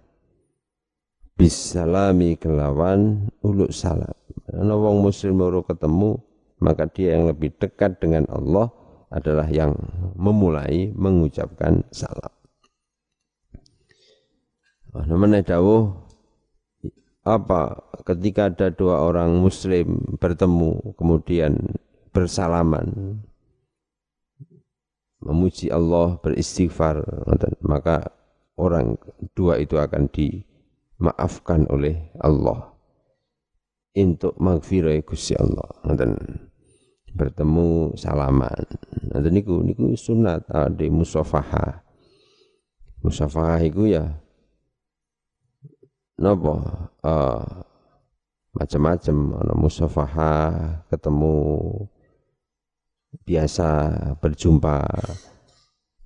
bisalami 1.36 2.40
kelawan 2.40 3.28
uluk 3.44 3.70
salam 3.70 4.16
ana 4.50 4.72
wong 4.72 5.04
muslim 5.04 5.36
loro 5.36 5.60
ketemu 5.62 6.16
maka 6.60 6.88
dia 6.88 7.16
yang 7.16 7.28
lebih 7.28 7.52
dekat 7.60 8.00
dengan 8.00 8.24
Allah 8.32 8.72
adalah 9.12 9.46
yang 9.46 9.76
memulai 10.18 10.90
mengucapkan 10.92 11.84
salam. 11.94 12.32
Namanya 14.96 15.44
dawuh 15.44 15.92
apa 17.26 17.84
ketika 18.06 18.48
ada 18.48 18.72
dua 18.72 19.02
orang 19.04 19.36
muslim 19.36 20.16
bertemu 20.16 20.96
kemudian 20.96 21.58
bersalaman 22.14 23.20
memuji 25.20 25.68
Allah, 25.74 26.16
beristighfar, 26.22 27.02
maka 27.60 28.14
orang 28.56 28.94
dua 29.34 29.58
itu 29.58 29.76
akan 29.76 30.06
dimaafkan 30.96 31.68
oleh 31.68 32.08
Allah 32.24 32.72
untuk 33.96 34.36
maghfirah 34.40 35.00
Gusti 35.04 35.36
Allah. 35.36 35.68
Dan 35.96 36.16
bertemu 37.16 37.96
salaman. 37.96 38.64
Nanti 39.12 39.28
niku 39.32 39.64
niku 39.64 39.96
sunat 39.96 40.48
di 40.76 40.88
musafaha. 40.92 41.84
Musafaha 43.00 43.60
iku 43.64 43.88
ya 43.88 44.04
napa 46.16 46.88
uh, 47.04 47.44
macam-macam 48.56 49.36
ana 49.36 49.52
musafaha 49.52 50.32
ketemu 50.88 51.36
biasa 53.20 53.68
berjumpa 54.16 54.80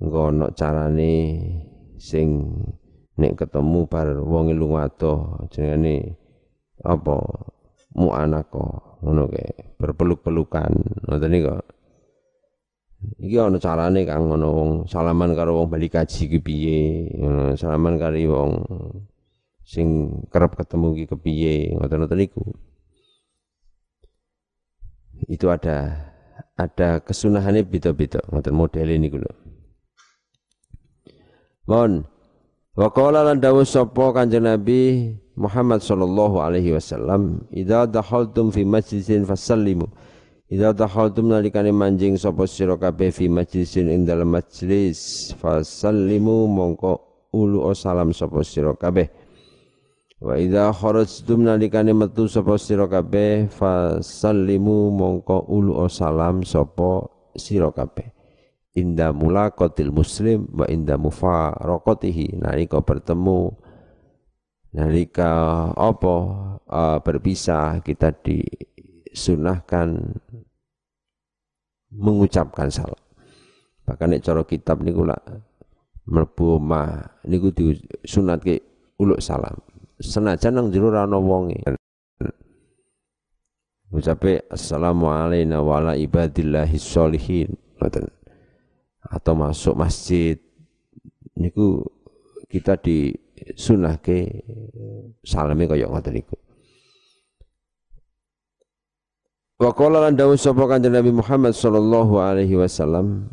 engko 0.03 0.51
carane 0.59 1.15
sing 2.03 2.51
nek 3.19 3.33
ketemu 3.35 3.81
bar 3.91 4.09
wong 4.23 4.55
lunga 4.55 4.87
adoh 4.87 5.49
jenenge 5.51 6.15
apa? 6.85 7.17
Muanako 7.91 8.63
ngono 9.03 9.27
ke 9.27 9.75
berpeluk-pelukan 9.75 10.71
ngoten 11.11 11.31
niku. 11.35 11.59
Iki 13.19 13.37
ana 13.41 13.59
carane 13.59 14.07
kang 14.07 14.31
ngono 14.31 14.47
wong 14.55 14.71
salaman 14.87 15.35
karo 15.35 15.59
wong 15.59 15.67
bali 15.73 15.91
kaji 15.91 16.31
ki 16.31 16.39
piye 16.39 16.81
salaman 17.59 17.99
karo 17.99 18.15
wong 18.31 18.53
sing 19.67 20.19
kerep 20.31 20.55
ketemu 20.55 21.03
ki 21.03 21.05
kepiye 21.11 21.55
ngoten-ngoten 21.75 22.19
niku. 22.23 22.45
Itu 25.27 25.51
ada 25.51 26.07
ada 26.55 27.03
kesunahannya 27.03 27.67
beda-beda 27.67 28.23
ngoten 28.31 28.55
model 28.55 28.87
ini 28.87 29.09
lho. 29.11 29.33
Mohon 31.67 32.07
wa 32.79 32.87
qala 32.95 33.27
lan 33.27 33.43
dawuh 33.43 33.67
sapa 33.67 34.15
Kanjeng 34.15 34.47
Nabi 34.47 35.11
Muhammad 35.35 35.83
sallallahu 35.83 36.39
alaihi 36.39 36.71
wasallam 36.71 37.43
idza 37.51 37.91
dakhaltum 37.91 38.55
fi 38.55 38.63
masjidin 38.63 39.27
fasallimu. 39.27 39.91
Idza 40.51 40.75
dakhaltum 40.75 41.31
nalikane 41.31 41.71
manjing 41.75 42.19
sapa 42.19 42.47
sira 42.47 42.75
kabeh 42.79 43.11
fi 43.15 43.27
majlisin 43.31 43.91
ing 43.91 44.07
dalem 44.07 44.35
majlis 44.35 45.31
fasallimu 45.39 46.47
mongko 46.51 46.93
ulu 47.35 47.71
salam 47.75 48.15
sapa 48.15 48.43
sira 48.47 48.75
kabeh. 48.75 49.11
Wa 50.21 50.37
idza 50.39 50.71
kharajtum 50.71 51.47
nalikane 51.47 51.91
metu 51.97 52.29
sapa 52.31 52.55
sira 52.55 52.87
kabeh 52.87 53.51
fasallimu 53.51 54.95
mongko 54.95 55.49
ulu 55.51 55.75
salam 55.89 56.47
sapa 56.47 57.09
sira 57.35 57.71
kabeh 57.75 58.20
inda 58.75 59.11
mulaqatil 59.11 59.91
muslim 59.91 60.47
wa 60.55 60.67
inda 60.71 60.95
mufaraqatihi 60.95 62.39
nalika 62.39 62.79
bertemu 62.79 63.51
nalika 64.71 65.31
apa 65.75 66.17
uh, 66.71 66.99
berpisah 67.03 67.83
kita 67.83 68.15
disunahkan 68.23 69.99
mengucapkan 71.91 72.71
salam. 72.71 73.03
Bahkan 73.83 74.07
nek 74.15 74.23
cara 74.23 74.43
kitab 74.47 74.87
niku 74.87 75.03
lak 75.03 75.19
mlebu 76.07 76.63
omah 76.63 77.19
niku 77.27 77.51
disunatke 77.51 78.63
uluk 79.03 79.19
salam. 79.19 79.59
Senajan 79.99 80.55
nang 80.57 80.67
jero 80.71 80.95
ora 80.95 81.05
ana 81.05 81.19
wonge. 81.19 81.59
Ngucape 83.91 84.47
assalamu 84.47 85.11
alayna 85.11 85.59
wa 85.67 85.83
ibadillahi 85.99 86.79
sholihin. 86.79 87.59
Atau 89.07 89.33
masuk 89.39 89.79
masjid. 89.79 90.37
Niku 91.39 91.87
kita 92.51 92.77
disunahke 92.77 94.45
salame 95.25 95.65
kaya 95.65 95.89
ngoten 95.89 96.21
niku. 96.21 96.37
Wa 99.61 99.73
qala 99.77 100.09
lan 100.09 100.17
dawuh 100.17 100.41
sapa 100.41 100.65
kanjeng 100.65 100.97
Nabi 100.97 101.13
Muhammad 101.13 101.53
sallallahu 101.53 102.17
alaihi 102.17 102.57
wasallam 102.57 103.29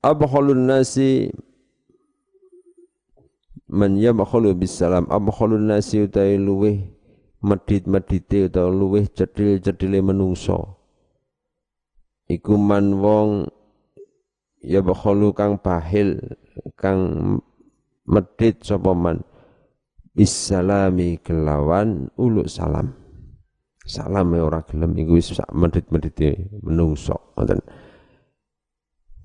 Abkhalun 0.00 0.70
nasi 0.70 1.34
man 3.70 3.94
yabkhalu 3.94 4.58
bisalam 4.58 5.06
abkhalun 5.06 5.70
nasi 5.70 6.02
utai 6.02 6.34
luweh 6.34 6.90
medit-medite 7.38 8.50
utawa 8.50 8.68
luweh 8.68 9.06
cedhil-cedhile 9.06 10.02
menungso 10.02 10.79
iku 12.30 12.54
man 12.54 12.94
wong 13.02 13.50
yabkhalu 14.62 15.34
kang 15.34 15.58
bahil 15.58 16.14
kang 16.78 17.00
medit 18.06 18.62
sapa 18.62 18.94
man. 18.94 19.26
Bisalami 20.10 21.18
kelawan 21.22 22.10
uluk 22.18 22.46
salam. 22.50 22.94
Salam 23.86 24.30
ya 24.34 24.46
ora 24.46 24.62
gelem 24.62 24.94
iku 24.98 25.18
wis 25.18 25.34
sak 25.34 25.50
medit-medite 25.50 26.50
menungso 26.62 27.34
ngoten. 27.34 27.58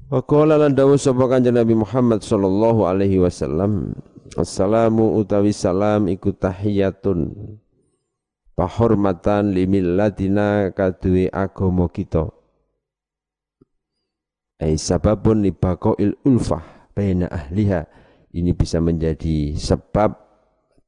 Wa 0.10 0.22
qala 0.26 0.58
lan 0.62 0.74
dawuh 0.78 0.98
sapa 0.98 1.26
kanjeng 1.26 1.58
Nabi 1.58 1.74
Muhammad 1.78 2.22
sallallahu 2.22 2.86
alaihi 2.86 3.22
wasallam 3.22 3.98
Assalamu 4.34 5.22
utawi 5.22 5.54
salam 5.54 6.10
iku 6.10 6.34
tahiyatun 6.34 7.34
pahormatan 8.58 9.54
limillatina 9.54 10.74
kaduwe 10.74 11.30
agama 11.30 11.86
kita 11.90 12.30
Ai 14.62 14.80
sababun 14.80 15.44
libaqail 15.44 16.16
ulfah 16.24 16.92
baina 16.96 17.28
ahliha. 17.28 17.84
Ini 18.36 18.52
bisa 18.52 18.84
menjadi 18.84 19.56
sebab 19.56 20.12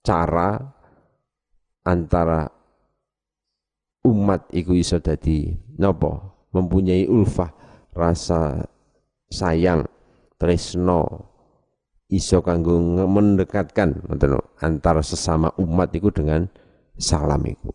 cara 0.04 0.60
antara 1.88 2.48
umat 4.04 4.52
iku 4.52 4.76
iso 4.76 5.00
dadi 5.00 5.56
napa? 5.80 6.36
Mempunyai 6.52 7.08
ulfah 7.08 7.52
rasa 7.96 8.68
sayang 9.28 9.84
tresno 10.40 11.28
iso 12.08 12.40
kanggo 12.40 12.80
mendekatkan 13.08 14.08
antara 14.64 15.04
sesama 15.04 15.52
umat 15.60 15.92
iku 15.92 16.12
dengan 16.12 16.48
salam 16.96 17.44
iku. 17.44 17.72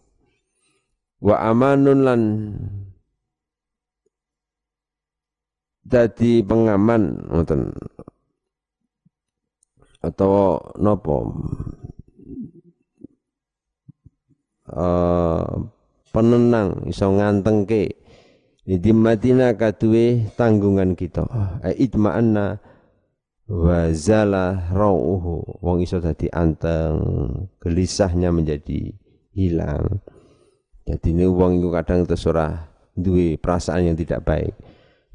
Wa 1.22 1.48
amanun 1.52 2.00
lan 2.02 2.20
dadi 5.82 6.40
pengaman 6.46 7.26
ngoten. 7.28 7.74
Atau 10.02 10.58
nopo 10.82 11.30
uh, 14.70 15.46
penenang 16.10 16.90
iso 16.90 17.06
ngantengke. 17.10 17.98
Di 18.62 18.94
Madinah 18.94 19.58
kaduwe 19.58 20.30
tanggungan 20.38 20.94
kita. 20.94 21.26
Itma'anna 21.66 22.62
wa 23.50 23.90
zala 23.90 24.70
rauhu 24.70 25.42
wong 25.58 25.82
iso 25.82 25.98
dadi 25.98 26.30
anteng 26.30 26.98
gelisahnya 27.58 28.30
menjadi 28.30 28.94
hilang. 29.34 29.98
Jadi 30.86 31.10
ini 31.10 31.26
wong 31.26 31.58
itu 31.58 31.74
kadang 31.74 32.06
terserah 32.06 32.70
duwe 32.94 33.34
perasaan 33.34 33.90
yang 33.90 33.98
tidak 33.98 34.22
baik 34.22 34.54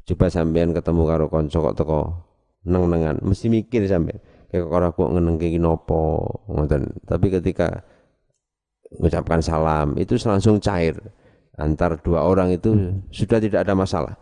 coba 0.08 0.32
sampean 0.32 0.72
ketemu 0.72 1.02
karo 1.04 1.24
kanca 1.28 1.60
kok 1.60 1.76
teko 1.76 2.00
neng-nengan. 2.64 3.20
Mesti 3.20 3.52
mikir 3.52 3.84
sampean. 3.84 4.18
Kayak 4.48 4.96
kok 4.96 5.10
ngenengke 5.12 5.52
iki 5.52 5.60
napa 5.60 6.24
ngoten. 6.48 6.88
Tapi 7.04 7.26
ketika 7.28 7.84
mengucapkan 8.96 9.44
salam 9.44 9.92
itu 10.00 10.16
langsung 10.24 10.56
cair. 10.56 10.96
Antar 11.58 11.98
dua 12.00 12.22
orang 12.24 12.54
itu 12.54 12.70
sudah 13.10 13.42
tidak 13.42 13.66
ada 13.66 13.74
masalah. 13.74 14.14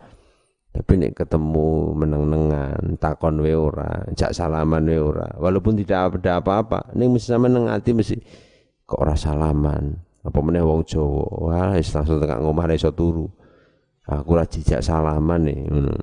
Tapi 0.73 0.99
nih 0.99 1.13
ketemu 1.15 1.95
meneng-nengan 1.95 2.99
takon 3.01 3.39
we 3.41 3.55
ora 3.55 4.05
jak 4.13 4.29
salaman 4.29 4.85
we 4.85 4.99
ora 4.99 5.25
walaupun 5.41 5.73
tidak 5.73 6.21
ada 6.21 6.37
apa-apa 6.37 6.93
ini 6.93 7.09
mesti 7.09 7.33
sama 7.33 7.49
nengati 7.49 7.97
mesti 7.97 8.17
kok 8.85 8.99
ora 8.99 9.17
salaman? 9.17 9.97
Apa 10.21 10.37
meneh 10.43 10.59
wong 10.59 10.83
Jawa? 10.83 11.25
Wah 11.39 11.71
langsung 11.79 12.19
tekan 12.19 12.43
ngomah 12.43 12.67
iso 12.75 12.91
turu 12.91 13.25
aku 14.07 14.39
ora 14.39 14.47
jejak 14.47 14.79
salaman 14.79 15.43
nih 15.43 15.59
ngono. 15.67 15.93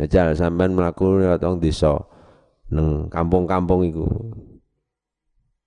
Aja 0.00 0.32
sampean 0.32 0.72
mlaku 0.72 1.20
lewat 1.20 1.44
wong 1.44 1.60
desa 1.60 1.92
neng 2.72 3.12
kampung-kampung 3.12 3.84
iku. 3.84 4.08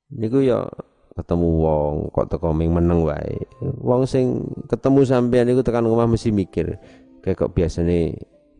Niku 0.09 0.41
ya 0.41 0.65
ketemu 1.13 1.47
wong 1.61 1.93
kok 2.09 2.33
teko 2.33 2.49
ming 2.49 2.73
meneng 2.73 3.05
wae. 3.05 3.37
Wong 3.61 4.09
sing 4.09 4.41
ketemu 4.65 5.05
sampean 5.05 5.53
iku 5.53 5.61
tekan 5.61 5.85
rumah 5.85 6.09
mesti 6.09 6.33
mikir 6.33 6.81
kayak 7.21 7.37
kok 7.37 7.53
biasanya 7.53 8.17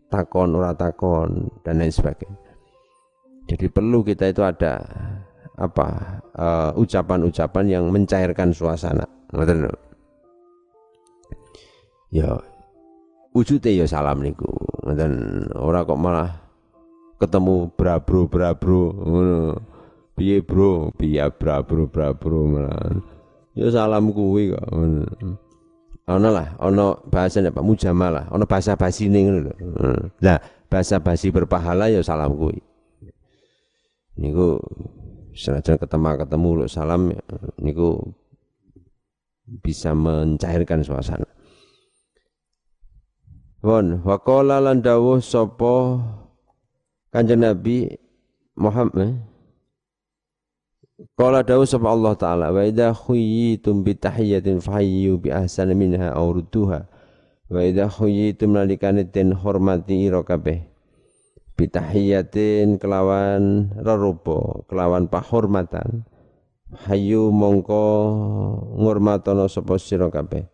takon 0.08 0.54
ora 0.54 0.72
takon 0.78 1.50
dan 1.66 1.82
lain 1.82 1.90
sebagainya. 1.90 2.38
Jadi 3.48 3.66
perlu 3.72 4.04
kita 4.04 4.28
itu 4.28 4.44
ada 4.44 4.78
apa 5.58 5.88
eh, 6.38 6.70
ucapan-ucapan 6.78 7.64
uh, 7.66 7.72
yang 7.74 7.84
mencairkan 7.90 8.54
suasana. 8.54 9.08
Ngoten 9.34 9.66
ya 12.08 12.40
wujudnya 13.36 13.84
ya 13.84 13.86
salam 13.88 14.24
niku. 14.24 14.48
Ngoten 14.84 15.12
ora 15.56 15.84
kok 15.84 16.00
malah 16.00 16.30
ketemu 17.20 17.70
brabro 17.74 18.28
brabro 18.28 18.92
ngono. 18.94 19.58
Piye 20.18 20.42
bro? 20.42 20.90
Piye 20.96 21.22
bra 21.30 21.62
bro 21.62 21.86
bra 21.86 22.16
bro 22.16 22.46
malah. 22.48 22.98
Ya 23.54 23.68
salam 23.70 24.10
kuwi 24.12 24.54
kok 24.54 24.66
ana 26.08 26.32
lah 26.32 26.56
ana 26.56 26.96
bahasa 27.12 27.44
nek 27.44 27.52
mujamalah 27.60 28.32
ana 28.32 28.48
bahasa 28.48 28.72
basi 28.74 29.12
ning 29.12 29.28
ngono 29.28 29.38
lho. 29.48 29.54
Lah 30.24 30.40
bahasa 30.72 30.96
basi 30.98 31.28
berpahala 31.28 31.92
ya 31.92 32.00
salam 32.00 32.32
kuwi. 32.34 32.58
Niku 34.18 34.58
senajan 35.36 35.78
ketemu 35.78 36.18
ketemu 36.26 36.48
lho 36.58 36.66
salam 36.66 37.12
niku 37.60 38.00
bisa 39.62 39.96
mencairkan 39.96 40.84
suasana 40.84 41.24
Won 43.58 44.06
waqala 44.06 44.62
lan 44.62 44.86
dawuh 44.86 45.18
sapa 45.18 45.98
Kanjeng 47.10 47.42
Nabi 47.42 47.90
Muhammad 48.54 49.18
Qala 51.18 51.42
dawu 51.42 51.66
sapa 51.66 51.90
Allah 51.90 52.14
taala 52.14 52.46
wa 52.54 52.62
idza 52.62 52.90
khuyyitum 52.94 53.82
bi 53.82 53.98
tahiyatin 53.98 54.58
fahayyu 54.62 55.18
bi 55.18 55.30
ahsana 55.34 55.74
minha 55.74 56.10
aw 56.10 56.26
rudduha 56.30 56.86
wa 57.50 57.60
idza 57.62 57.86
khuyyitum 57.86 58.54
nalikane 58.54 59.06
den 59.06 59.34
hormati 59.34 60.06
ira 60.06 60.22
kabeh 60.26 60.62
bi 61.58 61.64
tahiyatin 61.70 62.82
kelawan 62.82 63.74
rerupa 63.78 64.66
kelawan 64.70 65.06
pahormatan 65.10 66.02
hayu 66.86 67.30
mongko 67.34 67.86
ngurmatono 68.78 69.46
sapa 69.50 69.78
sira 69.78 70.10
kabeh 70.10 70.46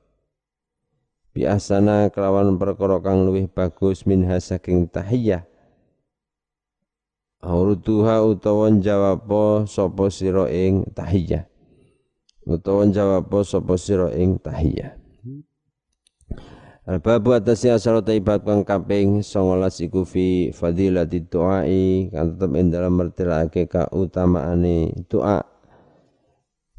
bi 1.35 1.51
ahsana 1.51 2.09
kelawan 2.15 2.55
perkara 2.55 3.03
kang 3.03 3.27
luwih 3.27 3.51
bagus 3.51 4.07
minha 4.07 4.39
saking 4.39 4.87
tahiyah 4.87 5.45
Aurutuha 7.45 8.25
utawa 8.25 8.73
jawab 8.81 9.29
sapa 9.69 10.09
sira 10.09 10.49
ing 10.49 10.89
tahiyah. 10.97 11.45
Utawa 12.49 12.89
jawab 12.89 13.29
sapa 13.45 13.77
sira 13.77 14.09
ing 14.17 14.41
tahiyah. 14.41 14.97
Al-babu 16.89 17.37
atas 17.37 17.61
ya 17.65 17.77
salat 17.77 18.09
ibad 18.17 18.49
kang 18.49 18.65
kaping 18.65 19.21
19 19.21 19.89
iku 19.89 20.09
fi 20.09 20.53
fadilati 20.57 21.21
du'ai 21.21 22.13
kan 22.13 22.33
tetep 22.33 22.53
ing 22.57 22.73
dalam 22.73 22.97
mertelake 22.97 23.69
kautamaane 23.69 25.05
doa. 25.13 25.45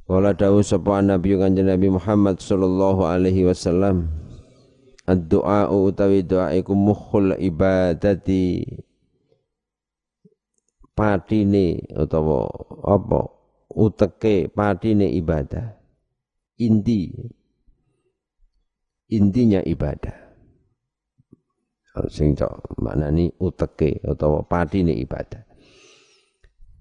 Kala 0.05 0.33
dawuh 0.33 0.65
sapa 0.65 0.97
Nabi 1.01 1.37
Kanjeng 1.37 1.69
Nabi 1.69 1.93
Muhammad 1.93 2.41
sallallahu 2.41 3.05
alaihi 3.05 3.45
wasallam 3.45 4.24
Ad-du'a 5.05 5.69
utawi 5.69 6.25
doa 6.25 6.49
iku 6.57 6.73
mukhul 6.73 7.37
ibadati 7.37 8.65
patine 10.97 11.85
utawa 11.93 12.49
apa 12.81 13.29
uteke 13.69 14.49
patine 14.49 15.13
ibadah 15.13 15.77
inti 16.57 17.11
intinya 19.11 19.61
ibadah. 19.61 20.17
Sing 22.11 22.35
cok 22.35 22.81
maknani 22.81 23.31
uteke 23.39 24.03
utawa 24.03 24.43
patine 24.43 24.91
ibadah. 24.99 25.45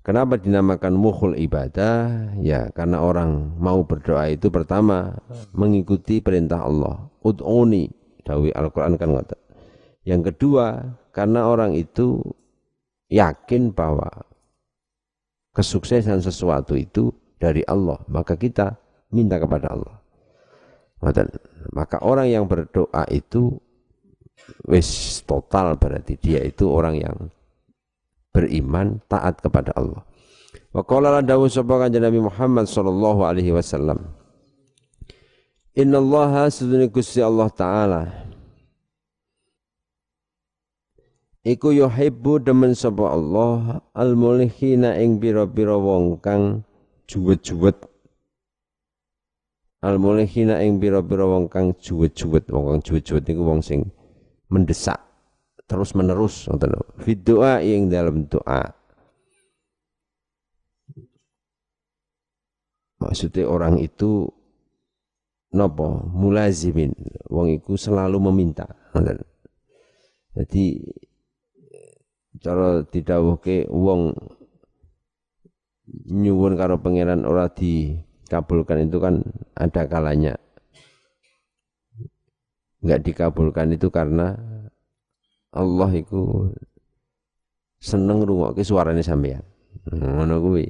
Kenapa 0.04 0.36
dinamakan 0.36 1.00
mukhul 1.00 1.32
ibadah? 1.40 2.28
Ya, 2.44 2.68
karena 2.76 3.00
orang 3.00 3.56
mau 3.56 3.88
berdoa 3.88 4.28
itu 4.28 4.52
pertama 4.52 5.16
mengikuti 5.56 6.20
perintah 6.20 6.60
Allah. 6.60 7.08
Ud'uni, 7.24 7.88
dawi 8.24 8.50
Al-Qur'an 8.50 8.96
kan 8.96 9.12
ngoten. 9.12 9.40
Yang 10.04 10.34
kedua, 10.34 10.84
karena 11.12 11.48
orang 11.48 11.76
itu 11.76 12.20
yakin 13.08 13.72
bahwa 13.72 14.08
kesuksesan 15.54 16.20
sesuatu 16.20 16.74
itu 16.76 17.14
dari 17.38 17.62
Allah, 17.64 18.00
maka 18.10 18.36
kita 18.36 18.76
minta 19.14 19.38
kepada 19.38 19.72
Allah. 19.72 19.96
Maka 21.72 22.00
orang 22.00 22.32
yang 22.32 22.44
berdoa 22.48 23.04
itu 23.12 23.60
wis 24.64 25.20
total 25.28 25.76
berarti 25.76 26.16
dia 26.16 26.40
itu 26.40 26.64
orang 26.68 26.96
yang 26.96 27.16
beriman 28.32 28.98
taat 29.06 29.38
kepada 29.38 29.70
Allah. 29.76 30.02
Wa 30.74 30.82
qala 30.82 31.22
dawu 31.22 31.46
sapa 31.46 31.86
Nabi 31.86 32.18
Muhammad 32.18 32.66
sallallahu 32.66 33.22
alaihi 33.22 33.54
wasallam. 33.54 34.00
Inna 35.74 35.98
Allah 35.98 36.46
sedune 36.54 36.86
Gusti 36.86 37.18
Allah 37.18 37.50
taala. 37.50 38.02
Iku 41.44 41.74
yuhibbu 41.74 42.40
demen 42.40 42.72
sapa 42.78 43.10
Allah 43.10 43.82
al-mulihina 43.92 44.96
ing 45.02 45.18
pira-pira 45.18 45.76
wong 45.76 46.22
kang 46.22 46.62
juwet-juwet. 47.10 47.76
Al 49.84 50.00
mulihina 50.00 50.62
ing 50.64 50.80
pira-pira 50.80 51.26
wong 51.28 51.50
kang 51.50 51.74
juwet-juwet 51.76 52.48
wong 52.48 52.64
kang 52.70 52.80
juwet-juwet 52.80 53.24
niku 53.28 53.42
wong 53.44 53.60
sing 53.60 53.90
mendesak 54.48 55.02
terus 55.64 55.96
menerus 55.96 56.44
ngoten 56.46 56.76
fi 57.00 57.12
doa 57.16 57.64
ing 57.64 57.88
dalam 57.88 58.28
doa 58.28 58.68
maksudnya 63.00 63.48
orang 63.48 63.80
itu 63.80 64.28
nopo 65.54 66.02
mulazimin 66.10 66.90
wong 67.30 67.54
iku 67.54 67.78
selalu 67.78 68.18
meminta 68.30 68.66
jadi 70.34 70.64
cara 72.42 72.82
didhawuhke 72.82 73.70
wong 73.70 74.12
nyuwun 76.10 76.58
karo 76.58 76.82
pangeran 76.82 77.22
ora 77.22 77.46
di 77.48 77.94
dikabulkan 78.24 78.90
itu 78.90 78.98
kan 78.98 79.22
ada 79.54 79.86
kalanya 79.86 80.34
nggak 82.82 83.00
dikabulkan 83.06 83.78
itu 83.78 83.88
karena 83.94 84.34
Allah 85.54 85.90
itu 85.94 86.50
seneng 87.78 88.26
rungokke 88.26 88.66
suarane 88.66 89.06
sampean. 89.06 89.46
Ngono 89.86 90.42
kuwi. 90.42 90.66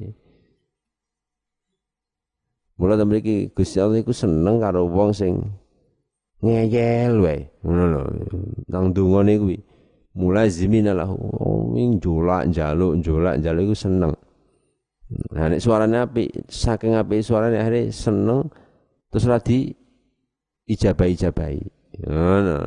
Mula 2.74 2.98
ta 2.98 3.06
mriki 3.06 3.54
Gusti 3.54 3.78
Allah 3.78 4.02
iku 4.02 4.10
seneng 4.10 4.58
karo 4.58 4.90
wong 4.90 5.14
sing 5.14 5.38
ngeyel 6.42 7.22
wae. 7.22 7.46
Ngono 7.62 7.84
lho. 7.86 8.02
Nang 8.70 8.90
dungane 8.90 9.38
kuwi. 9.38 9.58
Mulazimina 10.14 10.94
lahu. 10.94 11.14
Oh, 11.38 11.74
ing 11.74 11.98
jolak 12.02 12.50
njaluk, 12.50 12.98
jolak 13.02 13.38
njaluk 13.38 13.70
iku 13.70 13.76
seneng. 13.78 14.12
Nah 15.30 15.46
nek 15.46 15.62
suarane 15.62 16.00
apik, 16.02 16.50
saking 16.50 16.98
apik 16.98 17.22
suarane 17.22 17.60
akhirnya 17.60 17.92
seneng 17.94 18.50
terus 19.10 19.30
lagi 19.30 19.70
ijabah-ijabahi. 20.66 21.62
Ngono. 22.02 22.58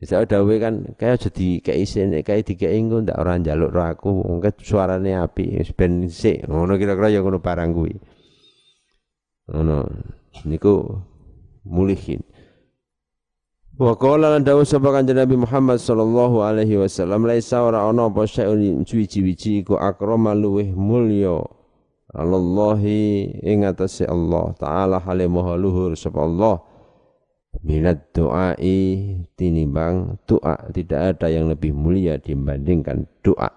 Bisa 0.00 0.24
dawe 0.24 0.54
kan 0.56 0.96
kaya 0.96 1.20
jadi 1.20 1.60
kayak 1.60 1.80
isin 1.84 2.16
kayak 2.24 2.48
tiga 2.48 2.72
engko 2.72 3.04
ndak 3.04 3.20
orang 3.20 3.44
jaluk 3.44 3.68
roh 3.68 3.84
aku 3.84 4.08
mungkin 4.24 4.56
suarane 4.56 5.12
api 5.12 5.60
ben 5.76 6.08
sik 6.08 6.48
ngono 6.48 6.80
kira-kira 6.80 7.12
ya 7.12 7.20
ngono 7.20 7.44
barang 7.44 7.76
kuwi. 7.76 7.92
Ngono. 9.50 9.86
Niku 10.46 11.02
mulihin. 11.66 12.22
Wa 13.80 13.96
qala 13.96 14.36
lan 14.36 14.44
dawuh 14.44 14.68
sapa 14.68 14.92
kanjeng 14.92 15.16
Nabi 15.16 15.40
Muhammad 15.40 15.80
sallallahu 15.80 16.44
alaihi 16.44 16.76
wasallam 16.76 17.24
laisa 17.24 17.64
ora 17.64 17.88
ana 17.88 18.12
apa 18.12 18.28
sayun 18.28 18.84
suwi-wiji 18.84 19.64
iku 19.64 19.80
akrama 19.80 20.36
luweh 20.36 20.68
mulya 20.68 21.40
Allahi 22.12 23.32
ing 23.40 23.64
atase 23.64 24.04
Allah 24.04 24.52
taala 24.60 25.00
hale 25.00 25.24
maha 25.32 25.56
luhur 25.56 25.96
sapa 25.96 26.28
Allah 26.28 26.60
minat 27.64 28.12
doai 28.12 29.16
tinimbang 29.38 30.20
doa 30.28 30.60
tidak 30.76 31.16
ada 31.16 31.32
yang 31.32 31.48
lebih 31.48 31.72
mulia 31.72 32.20
dibandingkan 32.20 33.08
doa 33.24 33.48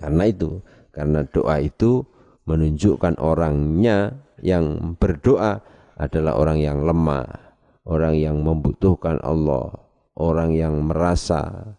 karena 0.00 0.24
itu 0.24 0.64
karena 0.88 1.20
doa 1.28 1.60
itu 1.60 2.00
menunjukkan 2.48 3.20
orangnya 3.20 4.24
yang 4.40 4.96
berdoa 4.96 5.60
adalah 6.00 6.36
orang 6.40 6.58
yang 6.60 6.80
lemah 6.84 7.50
orang 7.90 8.14
yang 8.16 8.36
membutuhkan 8.40 9.18
Allah, 9.24 9.72
orang 10.18 10.52
yang 10.52 10.78
merasa 10.84 11.74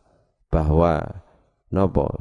bahwa 0.50 1.24
nopo 1.70 2.12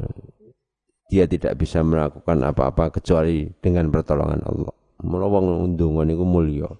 dia 1.10 1.26
tidak 1.26 1.58
bisa 1.58 1.82
melakukan 1.82 2.38
apa-apa 2.46 2.94
kecuali 3.00 3.50
dengan 3.58 3.90
pertolongan 3.90 4.42
Allah. 4.46 4.74
Melawang 5.00 5.66
undungan 5.66 6.06
itu 6.06 6.22
mulia. 6.22 6.70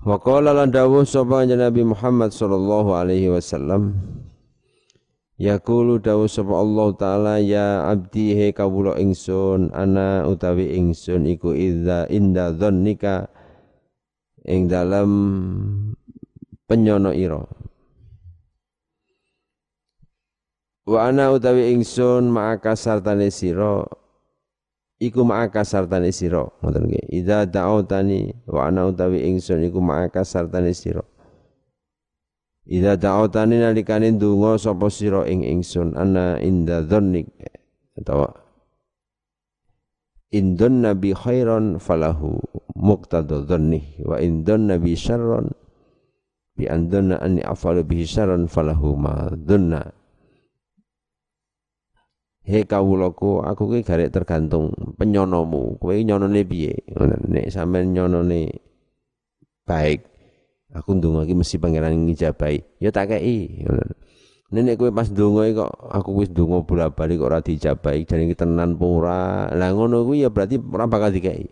Wa 0.00 0.16
qala 0.16 0.56
lan 0.56 0.72
dawuh 0.72 1.04
sapa 1.04 1.44
Nabi 1.44 1.84
Muhammad 1.84 2.32
sallallahu 2.32 2.96
alaihi 2.96 3.28
wasallam 3.28 4.00
Yaqulu 5.40 6.04
dawuh 6.04 6.28
sapa 6.28 6.52
Allah 6.52 6.88
taala 7.00 7.34
ya 7.40 7.88
abdi 7.88 8.36
he 8.36 8.52
kawula 8.52 9.00
ingsun 9.00 9.72
ana 9.72 10.28
utawi 10.28 10.76
ingsun 10.76 11.24
iku 11.24 11.56
idza 11.56 12.04
inda 12.12 12.52
dzannika 12.52 13.24
ing 14.44 14.68
dalam 14.68 15.08
penyono 16.68 17.16
ira. 17.16 17.40
Wa 20.84 21.08
ana 21.08 21.32
utawi 21.32 21.72
ingsun 21.72 22.28
ma'aka 22.28 22.76
sartane 22.76 23.32
sira 23.32 23.88
iku 25.00 25.24
ma'aka 25.24 25.64
sartane 25.64 26.12
sira. 26.12 26.44
Ngoten 26.60 26.84
nggih. 26.84 27.16
Idza 27.16 27.48
da'utani 27.48 28.44
wa 28.44 28.68
ana 28.68 28.92
utawi 28.92 29.24
ingsun 29.24 29.64
iku 29.64 29.80
ma'aka 29.80 30.20
sartane 30.20 30.76
sira 30.76 31.00
Ida 32.68 33.00
da'utani 33.00 33.62
nalikane 33.62 34.12
ndonga 34.12 34.60
sapa 34.60 34.92
sira 34.92 35.24
ing 35.24 35.44
ingsun. 35.44 35.96
Ana 35.96 36.36
inda 36.42 36.84
dzannik 36.84 37.28
atau 37.96 38.28
indun 40.30 40.84
nabi 40.84 41.12
khairan 41.12 41.80
falahu 41.82 42.38
muqtada 42.78 43.42
dhanni 43.44 44.00
wa 44.06 44.16
indun 44.22 44.70
nabi 44.70 44.94
syarran 44.94 45.50
bi 46.54 46.68
andunna 46.68 47.18
anni 47.18 47.42
afalu 47.42 47.82
bihi 47.82 48.04
syarran 48.04 48.46
falahu 48.46 48.94
ma 48.94 49.32
dunna 49.32 49.90
He 52.40 52.64
kawulaku 52.66 53.44
aku 53.46 53.78
ki 53.78 53.80
garek 53.86 54.10
tergantung 54.10 54.72
penyonomu. 54.98 55.76
Kowe 55.78 55.94
nyonone 55.94 56.42
piye? 56.42 56.82
Nek 57.30 57.52
sampean 57.52 57.94
nyonone 57.94 58.50
baik 59.68 60.02
aku 60.74 60.98
ndonga 60.98 61.26
iki 61.26 61.34
mesti 61.34 61.56
pangeran 61.58 61.94
ngijabahi 62.06 62.82
ya 62.82 62.90
tak 62.94 63.16
kei 63.16 63.66
Nenek 64.50 64.82
kowe 64.82 64.90
pas 64.90 65.06
ndonga 65.06 65.46
kok 65.54 65.72
aku 65.94 66.10
wis 66.18 66.28
ndonga 66.34 66.66
bolak-balik 66.66 67.22
kok 67.22 67.28
ora 67.30 67.38
dijabahi 67.38 68.02
jane 68.02 68.26
iki 68.26 68.34
tenan 68.34 68.74
ora. 68.82 69.46
Lah 69.54 69.70
ngono 69.70 70.02
kuwi 70.02 70.26
ya 70.26 70.30
berarti 70.34 70.58
ora 70.58 70.90
bakal 70.90 71.14
dikei. 71.14 71.46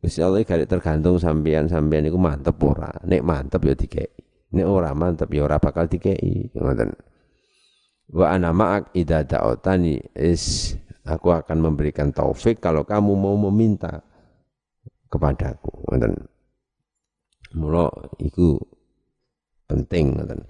Gusti 0.00 0.24
Allah 0.24 0.40
gak 0.40 0.64
tergantung 0.64 1.20
sampean-sampean 1.20 2.08
iku 2.08 2.16
mantep 2.16 2.56
ora. 2.64 2.88
Nek 3.04 3.20
mantep 3.20 3.60
ya 3.68 3.76
dikei. 3.76 4.08
Nek 4.56 4.64
ora 4.64 4.96
mantep 4.96 5.28
ya 5.36 5.44
ora 5.44 5.60
bakal 5.60 5.84
dikei. 5.84 6.48
Ngoten. 6.56 6.96
Wa 8.08 8.32
ana 8.32 8.56
ma'ak 8.56 8.96
idza 8.96 9.20
da'utani 9.28 10.00
is 10.16 10.72
aku 11.04 11.28
akan 11.28 11.60
memberikan 11.60 12.08
taufik 12.08 12.56
kalau 12.56 12.88
kamu 12.88 13.12
mau 13.12 13.36
meminta 13.36 14.00
kepadaku. 15.12 15.92
Ngoten. 15.92 16.33
Mula 17.54 17.86
iku 18.18 18.58
penting 19.70 20.18
ngoten. 20.18 20.42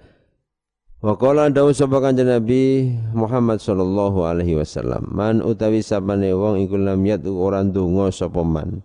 Wa 1.05 1.13
qala 1.21 1.53
dawu 1.53 1.69
sapa 1.69 2.01
kanjeng 2.01 2.33
Nabi 2.33 2.89
Muhammad 3.13 3.61
sallallahu 3.61 4.25
alaihi 4.25 4.57
wasallam 4.57 5.05
man 5.13 5.45
utawi 5.45 5.85
sapane 5.85 6.33
wong 6.33 6.65
iku 6.65 6.81
lam 6.81 7.05
yatu 7.05 7.37
ora 7.37 7.61
ndonga 7.61 8.09
sapa 8.09 8.41
man. 8.41 8.81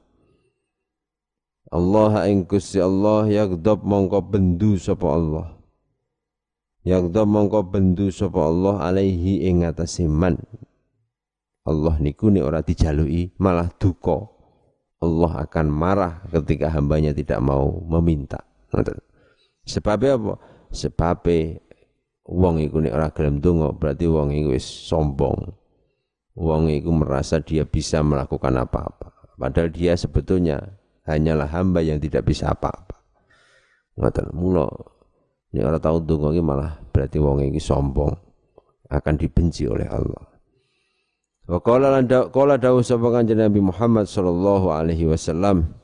Allah 1.73 2.29
ing 2.29 2.45
Gusti 2.45 2.77
Allah 2.83 3.25
yagdab 3.25 3.87
mongko 3.89 4.21
bendu 4.27 4.77
sapa 4.77 5.07
Allah. 5.07 5.57
Yagdab 6.85 7.25
mongko 7.25 7.73
bendu 7.73 8.13
sapa 8.13 8.43
Allah 8.45 8.85
alaihi 8.85 9.49
ing 9.49 9.65
atase 9.65 10.05
man. 10.05 10.37
Allah 11.65 11.97
niku 12.03 12.29
nek 12.29 12.45
ora 12.45 12.61
dijalui 12.61 13.33
malah 13.41 13.73
duka 13.81 14.29
Allah 15.01 15.49
akan 15.49 15.67
marah 15.73 16.21
ketika 16.29 16.69
hambanya 16.69 17.17
tidak 17.17 17.41
mau 17.41 17.81
meminta 17.89 18.45
sebabnya 19.65 20.17
apa 20.17 20.35
sebabnya 20.71 21.59
wong 22.31 22.63
iku 22.63 22.79
nek 22.79 22.95
ora 22.95 23.09
gelem 23.11 23.43
donga 23.43 23.75
berarti 23.75 24.07
wong 24.07 24.31
iku 24.31 24.55
wis 24.55 24.65
sombong. 24.65 25.51
Wong 26.39 26.71
iku 26.71 26.95
merasa 26.95 27.43
dia 27.43 27.67
bisa 27.67 28.01
melakukan 28.01 28.55
apa-apa. 28.55 29.35
Padahal 29.35 29.69
dia 29.75 29.99
sebetulnya 29.99 30.79
hanyalah 31.05 31.51
hamba 31.51 31.83
yang 31.83 31.99
tidak 31.99 32.31
bisa 32.31 32.55
apa-apa. 32.55 32.97
Ngoten 33.99 34.31
mula 34.33 34.71
nek 35.51 35.65
ora 35.67 35.79
tau 35.83 35.99
donga 35.99 36.31
malah 36.39 36.79
berarti 36.95 37.19
wong 37.19 37.51
iki 37.51 37.59
sombong 37.59 38.15
akan 38.89 39.15
dibenci 39.19 39.67
oleh 39.67 39.91
Allah. 39.91 40.30
Wa 41.51 41.59
qala 41.59 41.99
qala 42.31 42.55
dawuh 42.63 42.87
sapa 42.87 43.11
Nabi 43.27 43.59
Muhammad 43.59 44.07
sallallahu 44.07 44.71
alaihi 44.71 45.11
wasallam 45.11 45.75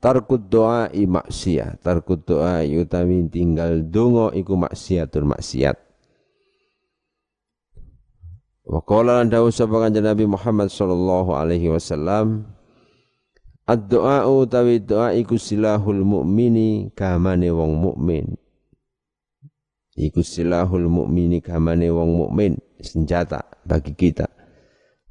Tarkut 0.00 0.52
doa 0.52 0.92
i 0.92 1.08
maksiat, 1.08 1.80
tarkut 1.80 2.28
doa 2.28 2.60
utawi 2.60 3.24
tinggal 3.32 3.80
dongo 3.88 4.28
iku 4.36 4.52
maksiatul 4.52 5.24
maksiat. 5.24 5.80
Wa 8.68 8.84
qala 8.84 9.20
lan 9.20 9.32
dawuh 9.32 9.48
sapa 9.48 9.76
kanjeng 9.80 10.04
Nabi 10.04 10.28
Muhammad 10.28 10.68
sallallahu 10.68 11.32
alaihi 11.32 11.72
wasallam 11.72 12.48
Ad-doa 13.64 14.28
utawi 14.28 14.76
doa 14.76 15.16
iku 15.16 15.40
silahul 15.40 16.04
mukmini 16.04 16.92
kamane 16.92 17.48
wong 17.48 17.72
mukmin. 17.80 18.36
Iku 19.96 20.20
silahul 20.20 20.84
mukmini 20.84 21.40
kamane 21.40 21.88
wong 21.88 22.12
mukmin, 22.12 22.60
senjata 22.84 23.40
bagi 23.64 23.96
kita. 23.96 24.33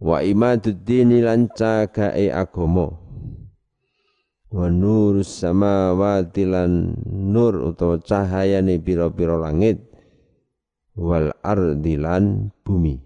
Wa 0.03 0.19
imaduddini 0.19 1.23
lan 1.23 1.47
cagae 1.47 2.27
agama 2.27 2.91
wa 4.53 4.67
nur 4.69 5.23
samawati 5.23 6.43
lan 6.43 6.93
nur 7.07 7.71
utawa 7.71 7.97
cahayane 8.03 8.77
pira-pira 8.83 9.39
langit. 9.39 9.79
Wal 10.93 11.33
ardi 11.41 11.97
lan 11.97 12.53
bumi. 12.61 12.99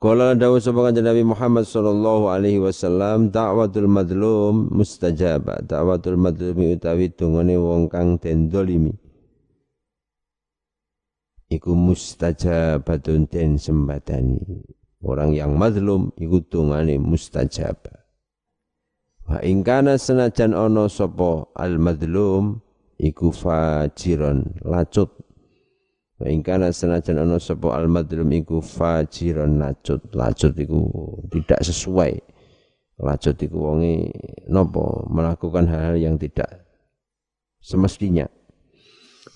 Qala 0.00 0.38
dawu 0.38 0.62
sapa 0.62 0.94
Nabi 0.94 1.26
Muhammad 1.26 1.66
sallallahu 1.66 2.30
alaihi 2.30 2.62
wasallam 2.62 3.34
da'watul 3.34 3.90
madlum 3.90 4.70
mustajabah 4.70 5.66
da'watul 5.66 6.16
madlum 6.16 6.78
utawi 6.78 7.10
dungane 7.10 7.58
wong 7.58 7.90
kang 7.90 8.14
den 8.16 8.46
dolimi 8.46 8.94
iku 11.52 11.76
mustajabatun 11.76 13.28
den 13.28 13.60
sembadani 13.60 14.40
orang 15.04 15.36
yang 15.36 15.52
madlum 15.52 16.08
iku 16.16 16.40
dungane 16.40 16.96
mustajabah 16.96 18.02
Wa 19.32 19.38
ingkana 19.40 19.96
senajan 19.96 20.52
ono 20.52 20.90
sopo 20.90 21.54
al 21.54 21.78
madlum 21.78 22.58
iku 22.98 23.30
fajiron 23.30 24.60
lacut. 24.66 25.08
Wa 26.18 26.26
ingkana 26.26 26.74
senajan 26.74 27.22
ono 27.22 27.38
sopo 27.38 27.70
al 27.70 27.86
madlum 27.86 28.28
iku 28.34 28.58
fajiron 28.58 29.62
lacut. 29.62 30.02
Lacut 30.12 30.52
iku 30.58 30.84
tidak 31.30 31.62
sesuai. 31.62 32.12
Lacut 33.00 33.38
iku 33.38 33.56
wongi 33.72 34.10
nopo 34.50 35.06
melakukan 35.06 35.70
hal-hal 35.70 35.96
yang 35.96 36.18
tidak 36.18 36.66
semestinya. 37.62 38.26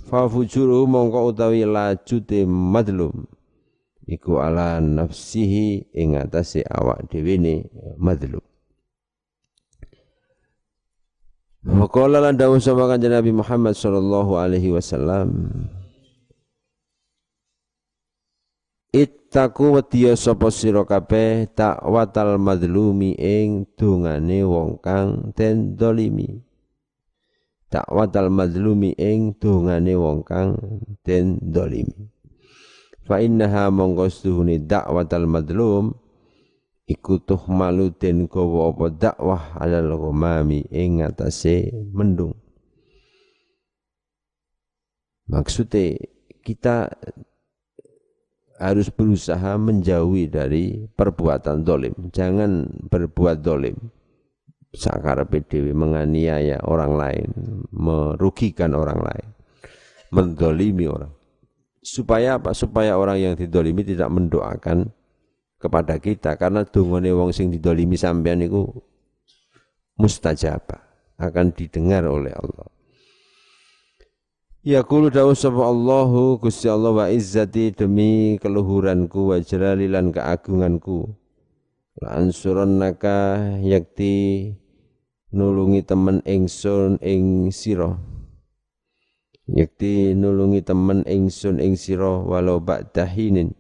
Fa 0.07 0.31
fujuru 0.31 0.87
mongko 0.87 1.35
utawi 1.35 1.67
lajute 1.67 2.47
madlum. 2.47 3.27
Iku 4.07 4.39
ala 4.39 4.79
nafsihi 4.79 5.91
ing 5.91 6.15
atase 6.15 6.63
awak 6.63 7.11
dhewe 7.11 7.35
ne 7.43 7.55
madlum. 7.99 8.43
Wa 11.67 11.91
qala 11.91 12.23
lan 12.23 12.39
dawuh 12.39 12.63
sapa 12.63 12.87
kanjeng 12.87 13.11
Nabi 13.11 13.35
Muhammad 13.35 13.75
sallallahu 13.75 14.39
alaihi 14.39 14.71
wasallam. 14.71 15.51
Ittaku 18.95 19.75
wadiya 19.75 20.15
sapa 20.15 20.55
sira 20.55 20.87
kabeh 20.87 21.51
takwatal 21.51 22.39
madlumi 22.39 23.19
ing 23.19 23.67
dungane 23.75 24.47
wong 24.47 24.79
kang 24.79 25.35
den 25.35 25.75
dolimi 25.75 26.46
Takwatal 27.67 28.31
madlumi 28.31 28.95
ing 28.95 29.35
dungane 29.43 29.99
wong 29.99 30.23
kang 30.23 30.55
den 31.03 31.43
dolimi. 31.43 32.07
Fa 33.03 33.19
innaha 33.19 33.71
mongko 33.75 34.07
dakwatal 34.63 35.27
madlum 35.27 35.95
iku 36.87 37.19
malu 37.51 37.91
den 37.91 38.31
gawa 38.31 38.71
apa 38.71 38.87
dakwah 38.95 39.43
alal 39.59 39.99
ghamami 39.99 40.63
ing 40.71 41.03
atase 41.03 41.75
mendung. 41.91 42.39
Maksudnya 45.27 45.99
kita 46.47 46.87
harus 48.63 48.95
berusaha 48.95 49.59
menjauhi 49.59 50.31
dari 50.31 50.87
perbuatan 50.95 51.67
dolim. 51.67 51.95
Jangan 52.15 52.71
berbuat 52.87 53.43
dolim 53.43 53.75
sakar 54.77 55.25
PDW 55.25 55.73
menganiaya 55.73 56.61
orang 56.69 56.93
lain 57.01 57.29
merugikan 57.73 58.77
orang 58.77 59.01
lain 59.01 59.29
mendolimi 60.13 60.87
orang 60.87 61.11
supaya 61.81 62.37
apa 62.37 62.53
supaya 62.53 62.95
orang 63.01 63.19
yang 63.19 63.35
didolimi 63.35 63.87
tidak 63.87 64.13
mendoakan 64.13 64.93
kepada 65.57 65.97
kita 65.97 66.37
karena 66.37 66.63
dungane 66.69 67.11
wong 67.15 67.33
sing 67.33 67.49
didolimi 67.49 67.97
sampean 67.97 68.45
itu 68.45 68.69
mustajabah 69.97 70.83
akan 71.17 71.47
didengar 71.57 72.05
oleh 72.05 72.33
Allah. 72.37 72.69
Ya 74.67 74.83
kulu 74.83 75.15
dawu 75.15 75.31
sapa 75.33 75.63
Allahu 75.63 76.43
Gusti 76.43 76.67
Allah 76.67 76.91
wa 76.91 77.07
izzati 77.07 77.71
demi 77.71 78.35
keluhuranku 78.43 79.31
wa 79.31 79.39
jalalilan 79.39 80.11
keagunganku. 80.11 81.07
La 82.03 82.19
ansurannaka 82.19 83.39
yakti 83.63 84.53
nulungi 85.35 85.83
temen 85.83 86.23
ingsun 86.27 86.99
ing 87.03 87.51
sira. 87.55 87.97
Yakti 89.47 90.15
nulungi 90.19 90.63
temen 90.63 91.07
ingsun 91.07 91.63
ing 91.63 91.79
sira 91.79 92.23
walau 92.23 92.59
ba'dahinin 92.59 93.55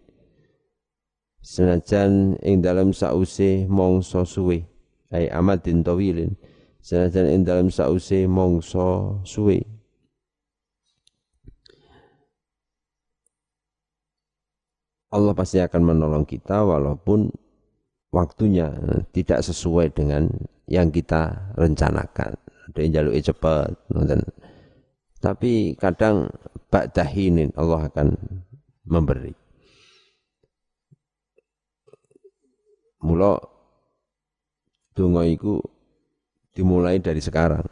senajan 1.46 2.34
ing 2.42 2.58
dalam 2.58 2.90
sause 2.90 3.70
mongso 3.70 4.26
suwe 4.26 4.66
ai 5.14 5.30
amadin 5.30 5.86
tawilin. 5.86 6.34
Senajan 6.82 7.30
ing 7.30 7.42
dalam 7.46 7.70
sause 7.70 8.26
mongso 8.26 9.22
suwe. 9.22 9.62
Allah 15.14 15.32
pasti 15.38 15.62
akan 15.62 15.82
menolong 15.86 16.26
kita 16.26 16.66
walaupun 16.66 17.30
waktunya 18.10 18.74
tidak 19.14 19.46
sesuai 19.46 19.94
dengan 19.94 20.28
yang 20.66 20.90
kita 20.90 21.54
rencanakan. 21.54 22.34
Ada 22.66 22.78
yang 22.82 22.92
jaluk 22.98 23.14
cepat, 23.22 23.70
tapi 25.22 25.78
kadang 25.78 26.28
ba'dahinin 26.68 27.54
Allah 27.54 27.88
akan 27.88 28.08
memberi. 28.84 29.32
Mula 33.06 33.38
donga 34.98 35.22
iku 35.24 35.62
dimulai 36.50 36.98
dari 36.98 37.22
sekarang. 37.22 37.62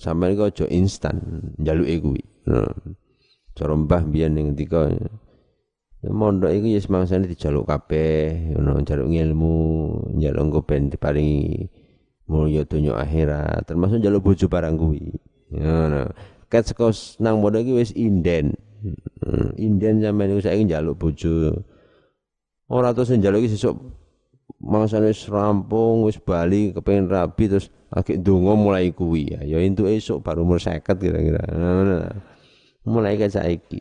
Sampai 0.00 0.32
kok 0.32 0.56
aja 0.56 0.64
instan 0.72 1.20
njaluke 1.60 2.00
kuwi. 2.00 2.24
Cara 3.52 3.74
mbah 3.76 4.06
biyen 4.08 4.32
ning 4.38 4.54
ngendika 4.54 4.88
ya 4.88 5.10
iku 6.54 6.66
ya 6.70 6.78
semangsane 6.78 7.26
dijaluk 7.26 7.66
kabeh, 7.66 8.54
ngono 8.54 8.78
njaluk 8.80 9.10
ilmu, 9.10 9.58
njaluk 10.14 10.42
engko 10.46 10.60
ben 10.62 10.94
diparingi 10.94 11.66
mulya 12.28 12.62
donya 12.68 12.94
akhirat, 13.00 13.64
termasuk 13.64 14.04
njaluk 14.04 14.32
bojo 14.32 14.46
barang 14.46 14.76
kuwi. 14.76 15.16
Ngono. 15.52 16.12
Ket 16.48 16.68
saka 16.72 16.92
nang 17.20 17.40
mondok 17.40 17.64
iki 17.64 17.72
wis 17.76 17.90
inden. 17.96 18.52
Inden 19.56 20.04
sampeyan 20.04 20.36
iku 20.36 20.42
saiki 20.44 20.68
njaluk 20.68 20.96
bojo. 21.00 21.64
Ora 22.68 22.92
terus 22.92 23.16
njaluk 23.16 23.44
iki 23.44 23.56
sesuk 23.56 23.76
mangsane 24.60 25.10
wis 25.10 25.24
rampung 25.30 26.04
wis 26.04 26.18
bali 26.18 26.74
kepengin 26.74 27.06
rabi 27.06 27.46
terus 27.46 27.70
agak 27.88 28.20
donga 28.20 28.52
mulai 28.58 28.90
kuwi 28.92 29.32
ya 29.32 29.40
ya 29.46 29.62
entuk 29.62 29.88
esuk 29.88 30.20
baru 30.20 30.44
umur 30.44 30.60
50 30.60 30.84
kira-kira 30.98 31.40
mulai 32.84 33.16
ke 33.16 33.30
saiki 33.30 33.80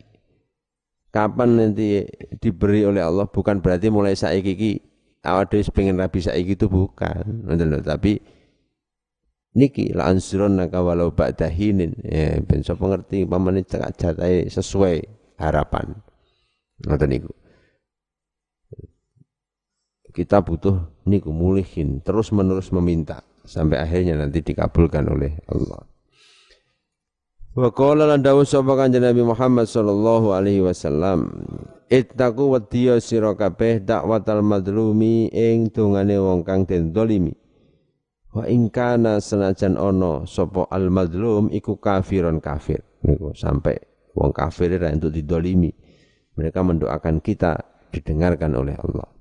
kapan 1.12 1.58
nanti 1.60 2.06
diberi 2.40 2.86
oleh 2.86 3.04
Allah 3.04 3.26
bukan 3.28 3.60
berarti 3.60 3.90
mulai 3.90 4.14
saiki 4.16 4.52
iki 4.54 4.72
awak 5.26 5.52
dhewe 5.52 5.68
pengen 5.74 6.00
rabi 6.00 6.24
saiki 6.24 6.56
itu 6.56 6.70
bukan 6.70 7.26
lho 7.52 7.80
tapi 7.84 8.22
niki 9.58 9.90
la 9.90 10.14
naka 10.14 10.80
walau 10.86 11.10
ba'da 11.10 11.50
hinin 11.50 11.98
ya 12.06 12.38
ben 12.46 12.62
sapa 12.62 12.86
ngerti 12.86 13.26
pamane 13.26 13.66
cekak 13.66 13.98
jatahe 13.98 14.46
sesuai 14.54 15.02
harapan 15.42 15.98
ngoten 16.86 17.10
niku 17.10 17.34
kita 20.14 20.46
butuh 20.46 20.78
niku 21.10 21.34
mulihin 21.34 22.06
terus 22.06 22.30
menerus 22.30 22.70
meminta 22.70 23.26
sampai 23.48 23.78
akhirnya 23.80 24.20
nanti 24.20 24.44
dikabulkan 24.44 25.08
oleh 25.08 25.38
Allah. 25.48 25.82
Wa 27.58 27.70
qala 27.74 28.06
lan 28.06 28.22
dawuh 28.22 28.46
sapa 28.46 28.78
kanjeng 28.78 29.02
Nabi 29.02 29.26
Muhammad 29.26 29.66
sallallahu 29.66 30.30
alaihi 30.34 30.62
wasallam 30.62 31.30
Ittaqu 31.88 32.54
wadiya 32.54 33.00
sira 33.00 33.34
kabeh 33.34 33.82
dakwatal 33.82 34.44
madlumi 34.44 35.32
ing 35.32 35.72
dongane 35.72 36.20
wong 36.20 36.44
kang 36.44 36.68
den 36.68 36.92
dolimi. 36.92 37.34
Wa 38.38 38.46
ing 38.46 38.70
kana 38.70 39.18
senajan 39.18 39.82
ana 39.82 40.30
sapa 40.30 40.70
al 40.70 40.94
madlum 40.94 41.50
iku 41.50 41.82
kafiron 41.82 42.38
kafir. 42.38 42.86
Niku 43.02 43.34
sampai 43.34 43.82
wong 44.14 44.30
kafir 44.30 44.78
ra 44.78 44.94
entuk 44.94 45.10
didolimi. 45.10 45.74
Mereka 46.38 46.62
mendoakan 46.62 47.18
kita 47.18 47.58
didengarkan 47.90 48.54
oleh 48.54 48.78
Allah 48.78 49.18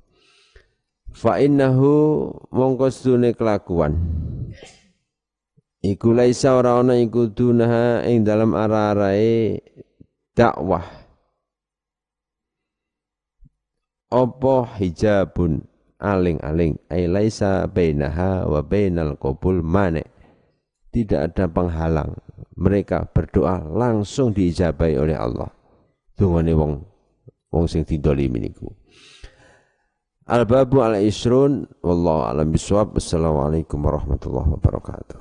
fa 1.17 1.41
innahu 1.41 2.29
mongko 2.53 2.93
sedune 2.93 3.33
kelakuan 3.33 3.97
iku 5.81 6.12
laisa 6.12 6.53
ora 6.53 6.77
ana 6.77 7.01
iku 7.01 7.33
dunaha 7.33 8.05
ing 8.05 8.21
dalam 8.21 8.53
ara-arae 8.53 9.64
dakwah 10.37 10.85
apa 14.12 14.57
hijabun 14.77 15.64
aling-aling. 16.07 16.79
Ai 16.87 17.11
laisa 17.11 17.67
bainaha 17.67 18.47
wa 18.47 18.63
bainal 18.63 19.19
qabul 19.19 19.67
mane 19.67 20.07
tidak 20.95 21.35
ada 21.35 21.45
penghalang. 21.51 22.17
Mereka 22.57 23.13
berdoa 23.13 23.61
langsung 23.67 24.33
diijabai 24.33 24.97
oleh 24.97 25.19
Allah. 25.19 25.51
Dungane 26.17 26.57
wong 26.57 26.73
wong 27.53 27.65
sing 27.69 27.85
didolimi 27.85 28.49
niku. 28.49 28.73
Al-babu 30.27 30.83
al-isrun 30.83 31.71
wallahu 31.87 32.27
alam 32.27 32.51
bisawab. 32.51 32.99
Assalamualaikum 32.99 33.79
warahmatullahi 33.79 34.59
wabarakatuh. 34.59 35.15